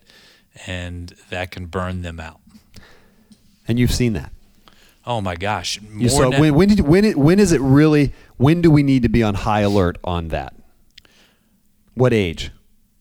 and 0.67 1.15
that 1.31 1.51
can 1.51 1.67
burn 1.67 2.03
them 2.03 2.19
out. 2.19 2.41
And 3.67 3.79
you've 3.79 3.95
seen 3.95 4.13
that. 4.15 4.33
Oh 5.07 5.21
my 5.21 5.37
gosh! 5.37 5.81
you 5.97 6.09
saw, 6.09 6.31
when 6.31 6.55
when 6.55 6.69
did 6.69 6.81
when 6.81 7.05
it, 7.05 7.17
when 7.17 7.39
is 7.39 7.53
it 7.53 7.61
really? 7.61 8.13
When 8.37 8.63
do 8.63 8.71
we 8.71 8.83
need 8.83 9.03
to 9.03 9.09
be 9.09 9.23
on 9.23 9.35
high 9.35 9.61
alert 9.61 9.99
on 10.03 10.29
that? 10.29 10.55
What 11.95 12.13
age? 12.13 12.51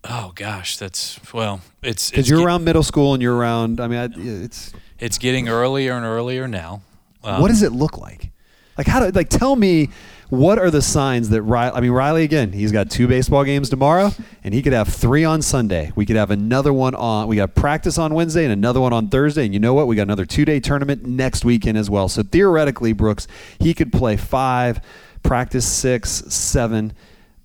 Oh 0.03 0.33
gosh, 0.35 0.77
that's 0.77 1.19
well, 1.33 1.61
it's 1.81 2.09
because 2.09 2.29
you're 2.29 2.39
get, 2.39 2.45
around 2.45 2.65
middle 2.65 2.83
school 2.83 3.13
and 3.13 3.23
you're 3.23 3.35
around. 3.35 3.79
I 3.79 3.87
mean, 3.87 3.99
I, 3.99 4.09
it's 4.15 4.73
it's 4.99 5.17
getting 5.17 5.47
earlier 5.47 5.93
and 5.93 6.05
earlier 6.05 6.47
now. 6.47 6.81
Um, 7.23 7.41
what 7.41 7.47
does 7.47 7.63
it 7.63 7.71
look 7.71 7.97
like? 7.97 8.31
Like 8.77 8.87
how 8.87 8.99
do 8.99 9.09
like 9.11 9.29
tell 9.29 9.55
me 9.55 9.89
what 10.33 10.57
are 10.57 10.71
the 10.71 10.81
signs 10.81 11.29
that 11.29 11.43
Riley? 11.43 11.75
I 11.75 11.79
mean 11.81 11.91
Riley 11.91 12.23
again. 12.23 12.51
He's 12.51 12.71
got 12.71 12.89
two 12.89 13.07
baseball 13.07 13.43
games 13.43 13.69
tomorrow, 13.69 14.11
and 14.43 14.51
he 14.51 14.63
could 14.63 14.73
have 14.73 14.87
three 14.87 15.23
on 15.23 15.43
Sunday. 15.43 15.91
We 15.95 16.07
could 16.07 16.15
have 16.15 16.31
another 16.31 16.73
one 16.73 16.95
on. 16.95 17.27
We 17.27 17.35
got 17.35 17.53
practice 17.53 17.99
on 17.99 18.15
Wednesday 18.15 18.43
and 18.43 18.51
another 18.51 18.81
one 18.81 18.93
on 18.93 19.09
Thursday. 19.09 19.45
And 19.45 19.53
you 19.53 19.59
know 19.59 19.75
what? 19.75 19.85
We 19.85 19.95
got 19.95 20.03
another 20.03 20.25
two 20.25 20.43
day 20.43 20.59
tournament 20.59 21.05
next 21.05 21.45
weekend 21.45 21.77
as 21.77 21.87
well. 21.87 22.09
So 22.09 22.23
theoretically, 22.23 22.93
Brooks, 22.93 23.27
he 23.59 23.75
could 23.75 23.93
play 23.93 24.17
five, 24.17 24.81
practice 25.21 25.67
six, 25.67 26.09
seven. 26.09 26.93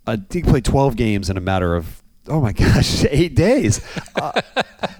Uh, 0.06 0.16
he 0.30 0.40
could 0.40 0.50
play 0.50 0.62
twelve 0.62 0.96
games 0.96 1.28
in 1.28 1.36
a 1.36 1.42
matter 1.42 1.76
of 1.76 2.02
oh 2.28 2.40
my 2.40 2.52
gosh, 2.64 3.04
eight 3.10 3.34
days. 3.34 3.80
Uh, 4.14 4.40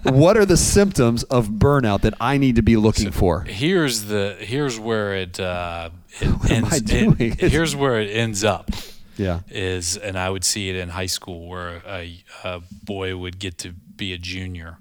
what 0.04 0.36
are 0.36 0.46
the 0.46 0.56
symptoms 0.56 1.22
of 1.24 1.48
burnout 1.48 2.00
that 2.02 2.14
I 2.20 2.38
need 2.38 2.56
to 2.56 2.62
be 2.62 2.76
looking 2.76 3.10
for? 3.10 3.42
Here's 3.42 4.04
the 4.04 4.36
here's 4.38 4.78
where 4.78 5.14
it, 5.14 5.38
uh, 5.38 5.90
it 6.20 6.26
What 6.40 6.50
am 6.50 6.64
ends. 6.64 6.74
I 6.74 6.78
doing? 6.80 7.16
it- 7.38 7.40
here's 7.52 7.74
where 7.76 8.00
it 8.00 8.10
ends 8.10 8.44
up. 8.44 8.70
Yeah. 9.16 9.40
Is 9.50 9.96
and 9.96 10.16
I 10.18 10.30
would 10.30 10.44
see 10.44 10.68
it 10.70 10.76
in 10.76 10.90
high 10.90 11.06
school 11.06 11.48
where 11.48 11.82
a, 11.86 12.22
a 12.44 12.60
boy 12.84 13.16
would 13.16 13.38
get 13.40 13.58
to 13.58 13.72
be 13.72 14.12
a 14.12 14.18
junior 14.18 14.78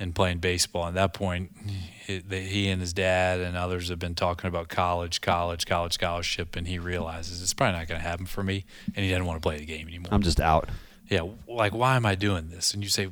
and 0.00 0.14
playing 0.16 0.38
baseball. 0.38 0.88
At 0.88 0.94
that 0.94 1.14
point, 1.14 1.52
he 2.08 2.68
and 2.68 2.80
his 2.80 2.92
dad 2.92 3.38
and 3.38 3.56
others 3.56 3.88
have 3.88 4.00
been 4.00 4.16
talking 4.16 4.48
about 4.48 4.68
college, 4.68 5.20
college, 5.20 5.64
college 5.64 5.92
scholarship, 5.92 6.56
and 6.56 6.66
he 6.66 6.80
realizes 6.80 7.40
it's 7.40 7.54
probably 7.54 7.78
not 7.78 7.86
going 7.86 8.00
to 8.00 8.06
happen 8.08 8.26
for 8.26 8.42
me, 8.42 8.64
and 8.96 9.04
he 9.04 9.10
doesn't 9.12 9.26
want 9.26 9.40
to 9.40 9.46
play 9.48 9.58
the 9.58 9.64
game 9.64 9.86
anymore. 9.86 10.08
I'm 10.10 10.22
just 10.22 10.40
out. 10.40 10.68
Yeah, 11.12 11.28
like 11.46 11.74
why 11.74 11.96
am 11.96 12.06
I 12.06 12.14
doing 12.14 12.48
this? 12.48 12.72
And 12.72 12.82
you 12.82 12.88
say, 12.88 13.10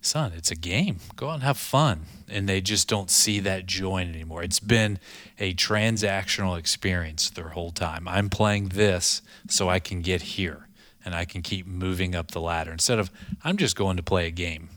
son, 0.00 0.32
it's 0.36 0.50
a 0.50 0.56
game. 0.56 0.98
Go 1.14 1.28
out 1.28 1.34
and 1.34 1.42
have 1.44 1.56
fun. 1.56 2.02
And 2.28 2.48
they 2.48 2.60
just 2.60 2.88
don't 2.88 3.10
see 3.10 3.38
that 3.40 3.66
joy 3.66 3.98
anymore. 3.98 4.42
It's 4.42 4.60
been 4.60 4.98
a 5.38 5.54
transactional 5.54 6.58
experience 6.58 7.30
their 7.30 7.50
whole 7.50 7.70
time. 7.70 8.08
I'm 8.08 8.28
playing 8.28 8.70
this 8.70 9.22
so 9.48 9.68
I 9.68 9.78
can 9.78 10.02
get 10.02 10.22
here 10.22 10.66
and 11.04 11.14
I 11.14 11.24
can 11.24 11.42
keep 11.42 11.66
moving 11.66 12.14
up 12.14 12.32
the 12.32 12.40
ladder 12.40 12.72
instead 12.72 12.98
of 12.98 13.10
I'm 13.44 13.56
just 13.56 13.76
going 13.76 13.96
to 13.96 14.02
play 14.02 14.26
a 14.26 14.32
game. 14.32 14.70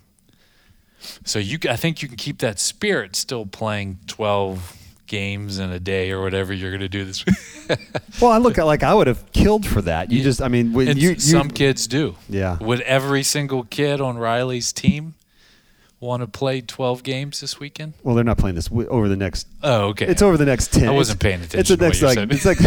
So 1.26 1.40
you, 1.40 1.58
I 1.68 1.76
think 1.76 2.04
you 2.04 2.08
can 2.08 2.18
keep 2.18 2.38
that 2.40 2.60
spirit 2.60 3.16
still 3.16 3.48
playing 3.48 4.00
12 4.06 4.78
games 5.12 5.60
in 5.60 5.70
a 5.72 5.80
day 5.80 6.10
or 6.12 6.22
whatever 6.22 6.54
you're 6.54 6.72
going 6.72 6.80
to 6.80 6.88
do 6.88 7.04
this. 7.04 7.26
Week. 7.26 7.36
well, 8.22 8.32
I 8.32 8.38
look 8.38 8.58
at 8.58 8.66
like 8.66 8.82
I 8.82 8.94
would 8.94 9.08
have 9.08 9.30
killed 9.34 9.66
for 9.68 9.82
that. 9.82 10.10
You 10.10 10.24
just, 10.24 10.42
I 10.42 10.48
mean, 10.48 10.72
you, 10.72 10.94
you 10.94 11.20
some 11.20 11.52
kids 11.52 11.86
do. 11.86 12.16
Yeah. 12.30 12.58
Would 12.62 12.80
every 12.82 13.22
single 13.22 13.64
kid 13.66 14.00
on 14.00 14.18
Riley's 14.18 14.72
team 14.72 15.16
want 16.00 16.22
to 16.22 16.28
play 16.28 16.62
12 16.62 17.04
games 17.04 17.42
this 17.42 17.60
weekend? 17.60 17.94
well, 18.04 18.16
they're 18.16 18.24
not 18.24 18.38
playing 18.38 18.56
this 18.56 18.70
w- 18.70 18.88
over 18.88 19.10
the 19.10 19.18
next. 19.18 19.48
Oh, 19.62 19.90
okay. 19.90 20.06
It's 20.08 20.22
over 20.22 20.38
the 20.38 20.46
next 20.46 20.72
ten. 20.74 20.88
I 20.88 20.92
wasn't 20.92 21.20
paying 21.20 21.42
It's 21.42 21.52
the 21.52 21.64
to 21.64 21.78
next 21.78 22.02
like 22.02 22.18
it's 22.18 22.46
like 22.46 22.58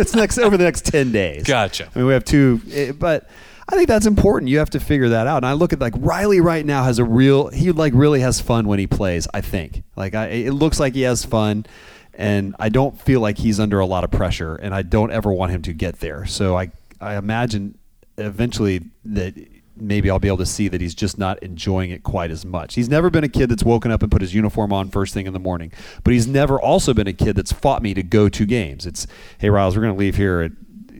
it's 0.00 0.14
next 0.14 0.38
over 0.38 0.56
the 0.56 0.64
next 0.64 0.86
ten 0.86 1.12
days. 1.12 1.44
Gotcha. 1.44 1.90
I 1.94 1.98
mean, 1.98 2.06
we 2.06 2.14
have 2.14 2.24
two, 2.24 2.60
eh, 2.72 2.92
but 2.92 3.28
I 3.72 3.76
think 3.76 3.88
that's 3.88 4.04
important. 4.04 4.50
You 4.50 4.58
have 4.58 4.68
to 4.70 4.80
figure 4.80 5.08
that 5.08 5.26
out. 5.26 5.38
And 5.38 5.46
I 5.46 5.54
look 5.54 5.72
at 5.72 5.80
like 5.80 5.94
Riley 5.96 6.42
right 6.42 6.64
now 6.64 6.84
has 6.84 6.98
a 6.98 7.04
real. 7.04 7.48
He 7.48 7.72
like 7.72 7.94
really 7.96 8.20
has 8.20 8.38
fun 8.38 8.68
when 8.68 8.78
he 8.78 8.86
plays. 8.86 9.26
I 9.32 9.40
think 9.40 9.82
like 9.96 10.14
I, 10.14 10.26
it 10.26 10.52
looks 10.52 10.78
like 10.78 10.92
he 10.92 11.02
has 11.02 11.24
fun, 11.24 11.64
and 12.12 12.54
I 12.58 12.68
don't 12.68 13.00
feel 13.00 13.20
like 13.20 13.38
he's 13.38 13.58
under 13.58 13.80
a 13.80 13.86
lot 13.86 14.04
of 14.04 14.10
pressure, 14.10 14.56
and 14.56 14.74
I 14.74 14.82
don't 14.82 15.10
ever 15.10 15.32
want 15.32 15.52
him 15.52 15.62
to 15.62 15.72
get 15.72 16.00
there. 16.00 16.26
So 16.26 16.54
I 16.54 16.70
I 17.00 17.16
imagine 17.16 17.78
eventually 18.18 18.82
that 19.06 19.34
maybe 19.74 20.10
I'll 20.10 20.18
be 20.18 20.28
able 20.28 20.36
to 20.36 20.46
see 20.46 20.68
that 20.68 20.82
he's 20.82 20.94
just 20.94 21.16
not 21.16 21.42
enjoying 21.42 21.90
it 21.92 22.02
quite 22.02 22.30
as 22.30 22.44
much. 22.44 22.74
He's 22.74 22.90
never 22.90 23.08
been 23.08 23.24
a 23.24 23.28
kid 23.28 23.48
that's 23.48 23.64
woken 23.64 23.90
up 23.90 24.02
and 24.02 24.12
put 24.12 24.20
his 24.20 24.34
uniform 24.34 24.70
on 24.70 24.90
first 24.90 25.14
thing 25.14 25.26
in 25.26 25.32
the 25.32 25.40
morning, 25.40 25.72
but 26.04 26.12
he's 26.12 26.26
never 26.26 26.60
also 26.60 26.92
been 26.92 27.06
a 27.06 27.14
kid 27.14 27.36
that's 27.36 27.52
fought 27.52 27.82
me 27.82 27.94
to 27.94 28.02
go 28.02 28.28
to 28.28 28.44
games. 28.44 28.84
It's 28.84 29.06
hey 29.38 29.48
Riles, 29.48 29.76
we're 29.76 29.82
gonna 29.82 29.96
leave 29.96 30.16
here 30.16 30.42
at 30.42 30.52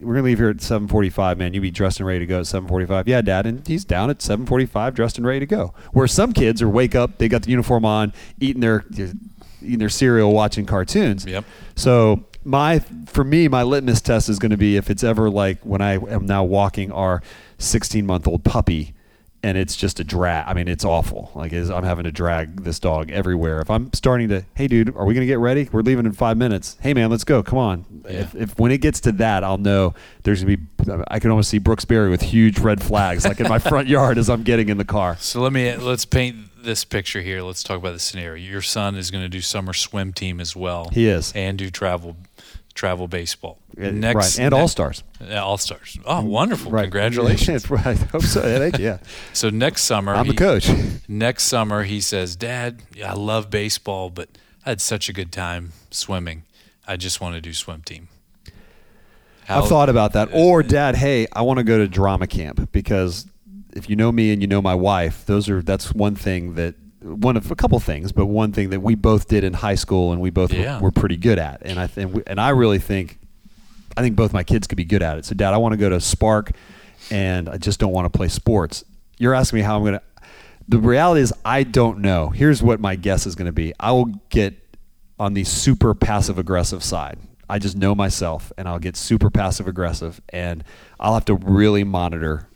we're 0.02 0.14
gonna 0.14 0.24
leave 0.24 0.38
here 0.38 0.50
at 0.50 0.60
7:45. 0.60 1.38
Man, 1.38 1.54
you 1.54 1.60
be 1.60 1.70
dressed 1.70 2.00
and 2.00 2.06
ready 2.06 2.20
to 2.20 2.26
go 2.26 2.40
at 2.40 2.46
7:45. 2.46 3.08
Yeah, 3.08 3.20
Dad, 3.20 3.46
and 3.46 3.66
he's 3.66 3.84
down 3.84 4.10
at 4.10 4.20
7:45, 4.20 4.94
dressed 4.94 5.18
and 5.18 5.26
ready 5.26 5.40
to 5.40 5.46
go. 5.46 5.74
Where 5.92 6.06
some 6.06 6.32
kids 6.32 6.60
are 6.62 6.68
wake 6.68 6.94
up, 6.94 7.18
they 7.18 7.28
got 7.28 7.42
the 7.42 7.50
uniform 7.50 7.84
on, 7.84 8.12
eating 8.40 8.60
their 8.60 8.84
eating 9.62 9.78
their 9.78 9.88
cereal, 9.88 10.32
watching 10.32 10.66
cartoons. 10.66 11.24
Yep. 11.24 11.44
So 11.76 12.24
my 12.44 12.80
for 13.06 13.24
me, 13.24 13.48
my 13.48 13.62
litmus 13.62 14.00
test 14.00 14.28
is 14.28 14.38
going 14.38 14.50
to 14.50 14.56
be 14.56 14.76
if 14.76 14.90
it's 14.90 15.04
ever 15.04 15.30
like 15.30 15.64
when 15.64 15.80
I 15.80 15.94
am 15.94 16.26
now 16.26 16.44
walking 16.44 16.90
our 16.92 17.22
16 17.58 18.06
month 18.06 18.26
old 18.26 18.44
puppy, 18.44 18.94
and 19.42 19.58
it's 19.58 19.74
just 19.74 19.98
a 20.00 20.04
drag. 20.04 20.46
I 20.46 20.54
mean, 20.54 20.68
it's 20.68 20.84
awful. 20.84 21.30
Like 21.34 21.52
is 21.52 21.70
I'm 21.70 21.84
having 21.84 22.04
to 22.04 22.12
drag 22.12 22.62
this 22.62 22.78
dog 22.78 23.10
everywhere. 23.10 23.60
If 23.60 23.70
I'm 23.70 23.92
starting 23.92 24.28
to, 24.28 24.44
hey 24.54 24.68
dude, 24.68 24.94
are 24.96 25.04
we 25.04 25.14
going 25.14 25.22
to 25.22 25.26
get 25.26 25.38
ready? 25.38 25.68
We're 25.72 25.82
leaving 25.82 26.06
in 26.06 26.12
five 26.12 26.36
minutes. 26.36 26.76
Hey 26.80 26.94
man, 26.94 27.10
let's 27.10 27.24
go. 27.24 27.42
Come 27.42 27.58
on. 27.58 27.84
If, 28.08 28.34
if 28.34 28.58
when 28.58 28.72
it 28.72 28.80
gets 28.80 29.00
to 29.00 29.12
that, 29.12 29.44
I'll 29.44 29.58
know 29.58 29.94
there's 30.22 30.42
going 30.44 30.56
to 30.56 30.62
be. 30.86 31.02
I 31.08 31.18
can 31.18 31.30
almost 31.30 31.50
see 31.50 31.58
Brooks 31.58 31.84
Berry 31.84 32.10
with 32.10 32.22
huge 32.22 32.58
red 32.58 32.82
flags 32.82 33.24
like 33.24 33.40
in 33.40 33.48
my 33.48 33.58
front 33.58 33.88
yard 33.88 34.18
as 34.18 34.28
I'm 34.28 34.42
getting 34.42 34.68
in 34.68 34.78
the 34.78 34.84
car. 34.84 35.16
So 35.18 35.40
let 35.40 35.52
me 35.52 35.76
let's 35.76 36.04
paint 36.04 36.36
this 36.62 36.84
picture 36.84 37.20
here. 37.20 37.42
Let's 37.42 37.62
talk 37.62 37.78
about 37.78 37.92
the 37.92 37.98
scenario. 37.98 38.42
Your 38.42 38.62
son 38.62 38.96
is 38.96 39.10
going 39.10 39.24
to 39.24 39.28
do 39.28 39.40
summer 39.40 39.72
swim 39.72 40.12
team 40.12 40.40
as 40.40 40.54
well. 40.54 40.88
He 40.92 41.06
is. 41.06 41.32
and 41.32 41.58
do 41.58 41.70
travel 41.70 42.16
travel 42.74 43.08
baseball. 43.08 43.58
And- 43.76 44.02
right, 44.02 44.38
and 44.38 44.52
all 44.54 44.68
stars. 44.68 45.02
All 45.30 45.58
stars. 45.58 45.98
Oh, 46.04 46.16
mm. 46.16 46.24
wonderful! 46.24 46.70
Right. 46.70 46.82
Congratulations. 46.82 47.70
right. 47.70 47.86
I 47.86 47.94
hope 47.94 48.22
so. 48.22 48.46
Yeah, 48.46 48.58
thank 48.58 48.78
you. 48.78 48.84
Yeah. 48.84 48.98
So 49.32 49.50
next 49.50 49.82
summer, 49.82 50.14
I'm 50.14 50.26
the 50.26 50.32
he- 50.32 50.38
coach. 50.38 50.68
Next 51.08 51.44
summer, 51.44 51.82
he 51.84 52.00
says, 52.00 52.36
"Dad, 52.36 52.82
I 53.04 53.14
love 53.14 53.50
baseball, 53.50 54.10
but 54.10 54.28
I 54.64 54.70
had 54.70 54.80
such 54.80 55.08
a 55.08 55.12
good 55.12 55.32
time 55.32 55.72
swimming. 55.90 56.44
I 56.86 56.96
just 56.96 57.20
want 57.20 57.34
to 57.34 57.40
do 57.40 57.52
swim 57.52 57.82
team." 57.82 58.08
How- 59.44 59.62
I've 59.62 59.68
thought 59.68 59.88
about 59.88 60.12
that. 60.12 60.28
Or, 60.32 60.62
Dad, 60.62 60.96
hey, 60.96 61.26
I 61.32 61.42
want 61.42 61.58
to 61.58 61.64
go 61.64 61.78
to 61.78 61.88
drama 61.88 62.26
camp 62.26 62.70
because 62.72 63.26
if 63.74 63.88
you 63.90 63.96
know 63.96 64.12
me 64.12 64.32
and 64.32 64.40
you 64.40 64.46
know 64.46 64.62
my 64.62 64.74
wife, 64.74 65.26
those 65.26 65.48
are 65.48 65.62
that's 65.62 65.92
one 65.92 66.14
thing 66.14 66.54
that 66.54 66.74
one 67.02 67.36
of 67.36 67.50
a 67.50 67.54
couple 67.54 67.78
things, 67.80 68.12
but 68.12 68.26
one 68.26 68.52
thing 68.52 68.70
that 68.70 68.80
we 68.80 68.94
both 68.94 69.28
did 69.28 69.44
in 69.44 69.52
high 69.54 69.74
school 69.74 70.12
and 70.12 70.20
we 70.20 70.30
both 70.30 70.52
Yeah. 70.52 70.76
were, 70.78 70.84
were 70.84 70.90
pretty 70.90 71.16
good 71.16 71.38
at. 71.38 71.62
And 71.64 71.78
I 71.78 71.86
think 71.86 72.22
and 72.26 72.40
I 72.40 72.50
really 72.50 72.78
think 72.78 73.18
I 73.96 74.00
think 74.02 74.16
both 74.16 74.32
my 74.32 74.42
kids 74.44 74.66
could 74.66 74.76
be 74.76 74.84
good 74.84 75.02
at 75.02 75.18
it. 75.18 75.24
So, 75.26 75.34
Dad, 75.34 75.52
I 75.52 75.58
want 75.58 75.72
to 75.72 75.76
go 75.76 75.90
to 75.90 76.00
Spark, 76.00 76.52
and 77.10 77.48
I 77.48 77.58
just 77.58 77.78
don't 77.78 77.92
want 77.92 78.10
to 78.10 78.16
play 78.16 78.28
sports. 78.28 78.84
You're 79.18 79.34
asking 79.34 79.58
me 79.58 79.62
how 79.62 79.76
I'm 79.76 79.82
going 79.82 79.94
to. 79.94 80.02
The 80.68 80.78
reality 80.78 81.20
is, 81.20 81.32
I 81.44 81.64
don't 81.64 81.98
know. 81.98 82.28
Here's 82.30 82.62
what 82.62 82.80
my 82.80 82.94
guess 82.96 83.26
is 83.26 83.34
going 83.34 83.46
to 83.46 83.52
be. 83.52 83.74
I 83.78 83.92
will 83.92 84.06
get 84.30 84.54
on 85.18 85.34
the 85.34 85.44
super 85.44 85.92
passive 85.94 86.38
aggressive 86.38 86.82
side. 86.82 87.18
I 87.50 87.58
just 87.58 87.76
know 87.76 87.94
myself, 87.94 88.50
and 88.56 88.66
I'll 88.66 88.78
get 88.78 88.96
super 88.96 89.28
passive 89.28 89.68
aggressive, 89.68 90.22
and 90.30 90.64
I'll 90.98 91.12
have 91.14 91.26
to 91.26 91.34
really 91.34 91.84
monitor 91.84 92.48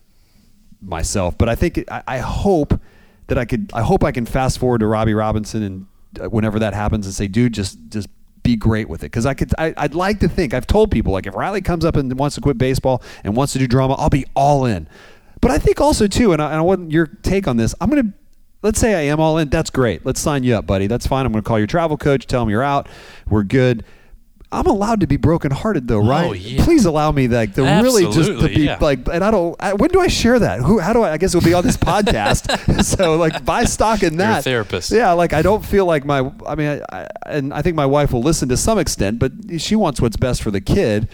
myself. 0.81 1.37
But 1.37 1.49
I 1.49 1.55
think 1.55 1.85
I, 1.91 2.03
I 2.07 2.19
hope 2.19 2.81
that 3.29 3.39
I 3.39 3.45
could. 3.45 3.71
I 3.75 3.83
hope 3.83 4.05
I 4.05 4.13
can 4.13 4.27
fast 4.27 4.59
forward 4.59 4.79
to 4.79 4.87
Robby 4.87 5.15
Robinson 5.15 5.63
and 5.63 5.87
uh, 6.21 6.29
whenever 6.29 6.59
that 6.59 6.75
happens, 6.75 7.07
and 7.07 7.15
say, 7.15 7.29
dude, 7.29 7.55
just 7.55 7.79
just 7.89 8.09
be 8.43 8.57
great 8.57 8.89
with 8.89 9.03
it. 9.03 9.07
Because 9.07 9.27
I 9.27 9.35
could. 9.35 9.53
I, 9.59 9.75
I'd 9.77 9.95
like 9.95 10.21
to 10.21 10.29
think. 10.29 10.55
I've 10.55 10.67
told 10.67 10.91
people 10.91 11.13
like 11.13 11.27
if 11.27 11.35
Riley 11.35 11.61
comes 11.61 11.85
up 11.85 11.97
and 11.97 12.17
wants 12.19 12.35
to 12.37 12.41
quit 12.41 12.59
baseball 12.59 13.03
and 13.25 13.37
wants 13.37 13.53
to 13.55 13.59
do 13.59 13.67
drama, 13.67 13.95
I'll 13.95 14.11
be 14.11 14.27
all 14.35 14.65
in. 14.65 14.89
But 15.41 15.51
I 15.51 15.59
think 15.59 15.81
also 15.81 16.07
too, 16.07 16.33
and 16.33 16.41
I, 16.41 16.47
and 16.47 16.57
I 16.57 16.61
want 16.63 16.93
your 16.93 17.07
take 17.07 17.49
on 17.49 17.57
this. 17.57 17.75
I'm 17.81 17.91
gonna. 17.91 18.13
Let's 18.63 18.81
say 18.81 18.95
I 18.95 19.13
am 19.13 19.21
all 19.21 19.39
in. 19.39 19.49
That's 19.51 19.71
great. 19.71 20.05
Let's 20.05 20.19
sign 20.19 20.43
you 20.43 20.57
up, 20.57 20.67
buddy. 20.67 20.87
That's 20.87 21.07
fine. 21.07 21.25
I'm 21.25 21.31
going 21.31 21.45
to 21.45 21.47
call 21.47 21.59
your 21.59 21.69
travel 21.69 21.97
coach. 21.97 22.27
Tell 22.27 22.43
him 22.43 22.49
you're 22.49 22.65
out. 22.65 22.89
We're 23.29 23.45
good. 23.45 23.85
I'm 24.53 24.67
allowed 24.67 25.01
to 25.01 25.07
be 25.07 25.17
brokenhearted 25.17 25.89
though, 25.89 26.01
oh, 26.01 26.09
right? 26.09 26.31
Oh, 26.31 26.33
yeah. 26.33 26.65
Please 26.65 26.85
allow 26.85 27.11
me 27.11 27.27
like 27.27 27.55
to 27.55 27.63
really 27.63 28.05
just 28.13 28.41
to 28.41 28.49
be 28.49 28.65
yeah. 28.65 28.79
like. 28.81 29.09
And 29.09 29.25
I 29.25 29.31
don't. 29.31 29.57
I, 29.59 29.75
when 29.75 29.91
do 29.91 30.01
I 30.01 30.07
share 30.07 30.39
that? 30.39 30.61
Who? 30.61 30.79
How 30.79 30.93
do 30.93 31.03
I? 31.03 31.13
I 31.13 31.17
guess 31.17 31.35
it'll 31.35 31.45
be 31.45 31.55
on 31.55 31.65
this 31.65 31.77
podcast. 31.77 32.83
so 32.85 33.17
like, 33.17 33.45
buy 33.45 33.65
stock 33.65 34.03
in 34.03 34.19
that. 34.19 34.41
a 34.41 34.43
therapist. 34.43 34.93
Yeah. 34.93 35.13
Like 35.13 35.33
I 35.33 35.43
don't 35.43 35.65
feel 35.65 35.85
like 35.85 36.05
my. 36.05 36.31
I 36.47 36.55
mean, 36.55 36.83
I, 36.91 37.03
I, 37.03 37.09
and 37.27 37.53
I 37.53 37.63
think 37.63 37.77
my 37.77 37.87
wife 37.87 38.13
will 38.13 38.23
listen 38.23 38.49
to 38.51 38.57
some 38.57 38.79
extent, 38.79 39.19
but 39.19 39.33
she 39.59 39.75
wants 39.75 40.01
what's 40.01 40.17
best 40.17 40.43
for 40.43 40.51
the 40.51 40.61
kid. 40.61 41.09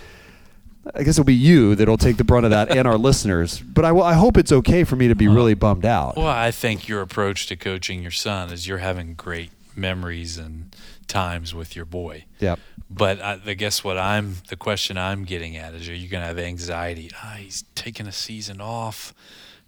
I 0.94 1.04
guess 1.04 1.14
it'll 1.14 1.24
be 1.24 1.34
you 1.34 1.74
that'll 1.76 1.96
take 1.96 2.16
the 2.16 2.24
brunt 2.24 2.44
of 2.44 2.50
that 2.50 2.76
and 2.76 2.88
our 2.88 2.98
listeners. 2.98 3.60
But 3.60 3.84
I, 3.84 3.92
will- 3.92 4.02
I 4.02 4.14
hope 4.14 4.36
it's 4.36 4.50
okay 4.50 4.82
for 4.84 4.96
me 4.96 5.08
to 5.08 5.14
be 5.14 5.28
really 5.28 5.54
bummed 5.54 5.86
out. 5.86 6.16
Well, 6.16 6.26
I 6.26 6.50
think 6.50 6.88
your 6.88 7.00
approach 7.00 7.46
to 7.46 7.56
coaching 7.56 8.02
your 8.02 8.10
son 8.10 8.52
is 8.52 8.66
you're 8.66 8.78
having 8.78 9.14
great 9.14 9.50
memories 9.76 10.38
and 10.38 10.74
times 11.12 11.54
with 11.54 11.76
your 11.76 11.84
boy. 11.84 12.24
Yep. 12.40 12.58
But 12.90 13.20
I, 13.20 13.38
I 13.46 13.54
guess 13.54 13.84
what 13.84 13.96
I'm 13.98 14.36
the 14.48 14.56
question 14.56 14.96
I'm 14.98 15.24
getting 15.24 15.56
at 15.56 15.74
is: 15.74 15.88
Are 15.88 15.94
you 15.94 16.08
going 16.08 16.22
to 16.22 16.26
have 16.26 16.38
anxiety? 16.38 17.10
Ah, 17.22 17.36
he's 17.38 17.64
taking 17.74 18.06
a 18.06 18.12
season 18.12 18.60
off. 18.60 19.14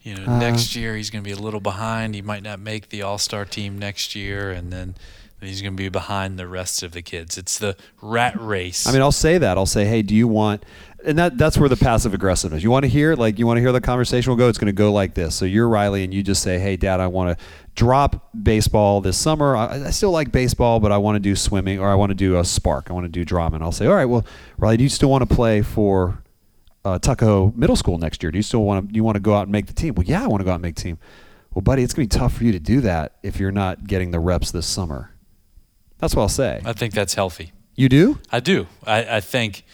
You 0.02 0.16
know, 0.16 0.24
Uh, 0.32 0.38
next 0.38 0.76
year 0.76 0.96
he's 0.96 1.10
going 1.10 1.24
to 1.24 1.28
be 1.28 1.32
a 1.32 1.42
little 1.42 1.60
behind. 1.60 2.14
He 2.14 2.22
might 2.22 2.42
not 2.42 2.58
make 2.60 2.88
the 2.88 3.02
All 3.02 3.18
Star 3.18 3.44
team 3.44 3.78
next 3.78 4.14
year, 4.14 4.50
and 4.50 4.70
then 4.72 4.94
he's 5.40 5.62
going 5.62 5.74
to 5.74 5.82
be 5.82 5.88
behind 5.88 6.38
the 6.38 6.46
rest 6.46 6.82
of 6.82 6.92
the 6.92 7.02
kids. 7.02 7.38
It's 7.38 7.58
the 7.58 7.76
rat 8.02 8.34
race. 8.38 8.86
I 8.86 8.92
mean, 8.92 9.02
I'll 9.02 9.12
say 9.12 9.38
that. 9.38 9.56
I'll 9.56 9.66
say, 9.66 9.84
hey, 9.86 10.02
do 10.02 10.14
you 10.14 10.28
want? 10.28 10.64
And 11.06 11.18
that 11.18 11.36
that's 11.36 11.58
where 11.58 11.68
the 11.68 11.76
passive 11.76 12.14
aggressiveness. 12.14 12.62
You 12.62 12.70
want 12.70 12.84
to 12.84 12.88
hear 12.88 13.14
like 13.14 13.38
you 13.38 13.46
want 13.46 13.58
to 13.58 13.60
hear 13.60 13.72
the 13.72 13.80
conversation 13.80 14.30
will 14.30 14.38
go. 14.38 14.48
It's 14.48 14.58
going 14.58 14.66
to 14.66 14.72
go 14.72 14.92
like 14.92 15.14
this. 15.14 15.34
So 15.34 15.44
you're 15.44 15.68
Riley, 15.68 16.02
and 16.02 16.14
you 16.14 16.22
just 16.22 16.42
say, 16.42 16.58
hey, 16.58 16.76
Dad, 16.76 17.00
I 17.00 17.08
want 17.08 17.38
to 17.38 17.44
drop 17.74 18.30
baseball 18.42 19.00
this 19.00 19.18
summer. 19.18 19.54
I, 19.56 19.86
I 19.86 19.90
still 19.90 20.10
like 20.10 20.32
baseball, 20.32 20.80
but 20.80 20.92
I 20.92 20.98
want 20.98 21.16
to 21.16 21.20
do 21.20 21.36
swimming 21.36 21.78
or 21.78 21.88
I 21.88 21.94
want 21.94 22.10
to 22.10 22.14
do 22.14 22.38
a 22.38 22.44
spark. 22.44 22.90
I 22.90 22.94
want 22.94 23.04
to 23.04 23.10
do 23.10 23.24
drama. 23.24 23.56
And 23.56 23.64
I'll 23.64 23.72
say, 23.72 23.86
all 23.86 23.94
right, 23.94 24.06
well, 24.06 24.24
Riley, 24.56 24.78
do 24.78 24.82
you 24.84 24.88
still 24.88 25.10
want 25.10 25.28
to 25.28 25.34
play 25.34 25.60
for 25.60 26.22
uh, 26.84 26.98
Tuckahoe 26.98 27.52
Middle 27.54 27.76
School 27.76 27.98
next 27.98 28.22
year? 28.22 28.32
Do 28.32 28.38
you 28.38 28.42
still 28.42 28.62
want 28.62 28.88
to? 28.88 28.94
You 28.94 29.04
want 29.04 29.16
to 29.16 29.20
go 29.20 29.34
out 29.34 29.42
and 29.42 29.52
make 29.52 29.66
the 29.66 29.74
team? 29.74 29.94
Well, 29.94 30.06
yeah, 30.06 30.24
I 30.24 30.26
want 30.26 30.40
to 30.40 30.44
go 30.44 30.52
out 30.52 30.56
and 30.56 30.62
make 30.62 30.76
the 30.76 30.82
team. 30.82 30.98
Well, 31.54 31.62
buddy, 31.62 31.82
it's 31.82 31.94
going 31.94 32.08
to 32.08 32.16
be 32.16 32.18
tough 32.18 32.34
for 32.34 32.44
you 32.44 32.52
to 32.52 32.58
do 32.58 32.80
that 32.80 33.16
if 33.22 33.38
you're 33.38 33.52
not 33.52 33.86
getting 33.86 34.10
the 34.10 34.20
reps 34.20 34.50
this 34.50 34.66
summer. 34.66 35.10
That's 35.98 36.16
what 36.16 36.22
I'll 36.22 36.28
say. 36.28 36.60
I 36.64 36.72
think 36.72 36.94
that's 36.94 37.14
healthy. 37.14 37.52
You 37.76 37.88
do? 37.88 38.18
I 38.30 38.40
do. 38.40 38.66
I, 38.86 39.16
I 39.16 39.20
think 39.20 39.64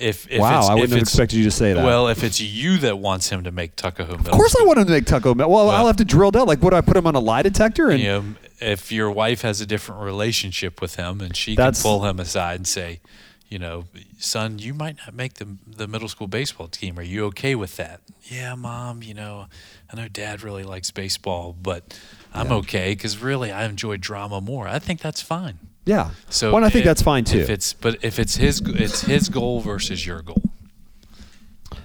if, 0.00 0.30
if 0.30 0.40
wow, 0.40 0.60
it's, 0.60 0.68
I 0.68 0.74
wouldn't 0.74 0.92
have 0.92 1.02
expected 1.02 1.36
you 1.36 1.44
to 1.44 1.50
say 1.50 1.72
that. 1.72 1.84
Well, 1.84 2.08
if 2.08 2.24
it's 2.24 2.40
you 2.40 2.78
that 2.78 2.98
wants 2.98 3.28
him 3.28 3.44
to 3.44 3.50
make 3.50 3.76
Tuckahoe 3.76 4.14
of 4.14 4.30
course, 4.30 4.56
I 4.58 4.64
want 4.64 4.78
him 4.78 4.86
to 4.86 4.92
make 4.92 5.06
Tuckahoe. 5.06 5.34
Well, 5.34 5.70
I'll 5.70 5.86
have 5.86 5.96
to 5.96 6.04
drill 6.04 6.30
down. 6.30 6.46
Like, 6.46 6.62
what 6.62 6.70
do 6.70 6.76
I 6.76 6.80
put 6.80 6.96
him 6.96 7.06
on 7.06 7.14
a 7.14 7.20
lie 7.20 7.42
detector? 7.42 7.90
And 7.90 8.00
you 8.00 8.08
know, 8.08 8.24
if 8.60 8.90
your 8.90 9.10
wife 9.10 9.42
has 9.42 9.60
a 9.60 9.66
different 9.66 10.02
relationship 10.02 10.80
with 10.80 10.96
him 10.96 11.20
and 11.20 11.36
she 11.36 11.54
That's- 11.54 11.82
can 11.82 11.88
pull 11.88 12.04
him 12.06 12.18
aside 12.18 12.56
and 12.56 12.66
say, 12.66 13.00
you 13.48 13.58
know, 13.58 13.84
son, 14.18 14.58
you 14.58 14.72
might 14.72 14.96
not 14.98 15.14
make 15.14 15.34
the 15.34 15.56
the 15.66 15.88
middle 15.88 16.08
school 16.08 16.28
baseball 16.28 16.68
team. 16.68 16.98
Are 16.98 17.02
you 17.02 17.26
okay 17.26 17.54
with 17.54 17.76
that? 17.76 18.00
Yeah, 18.24 18.54
mom. 18.54 19.02
You 19.02 19.14
know, 19.14 19.46
I 19.92 19.96
know 19.96 20.06
dad 20.06 20.42
really 20.42 20.62
likes 20.62 20.90
baseball, 20.92 21.56
but 21.60 21.98
I'm 22.32 22.52
okay 22.52 22.92
because 22.92 23.18
really 23.18 23.50
I 23.50 23.64
enjoy 23.64 23.96
drama 23.96 24.40
more. 24.40 24.68
I 24.68 24.78
think 24.78 25.00
that's 25.00 25.20
fine. 25.20 25.58
Yeah, 25.86 26.10
So, 26.28 26.52
well, 26.52 26.64
I 26.64 26.68
think 26.70 26.84
that's 26.84 27.02
fine 27.02 27.24
too. 27.24 27.38
If 27.38 27.50
it's 27.50 27.72
but 27.72 27.98
if 28.04 28.18
it's 28.18 28.36
his 28.36 28.60
it's 28.60 29.02
his 29.02 29.28
goal 29.28 29.60
versus 29.60 30.06
your 30.06 30.22
goal. 30.22 30.42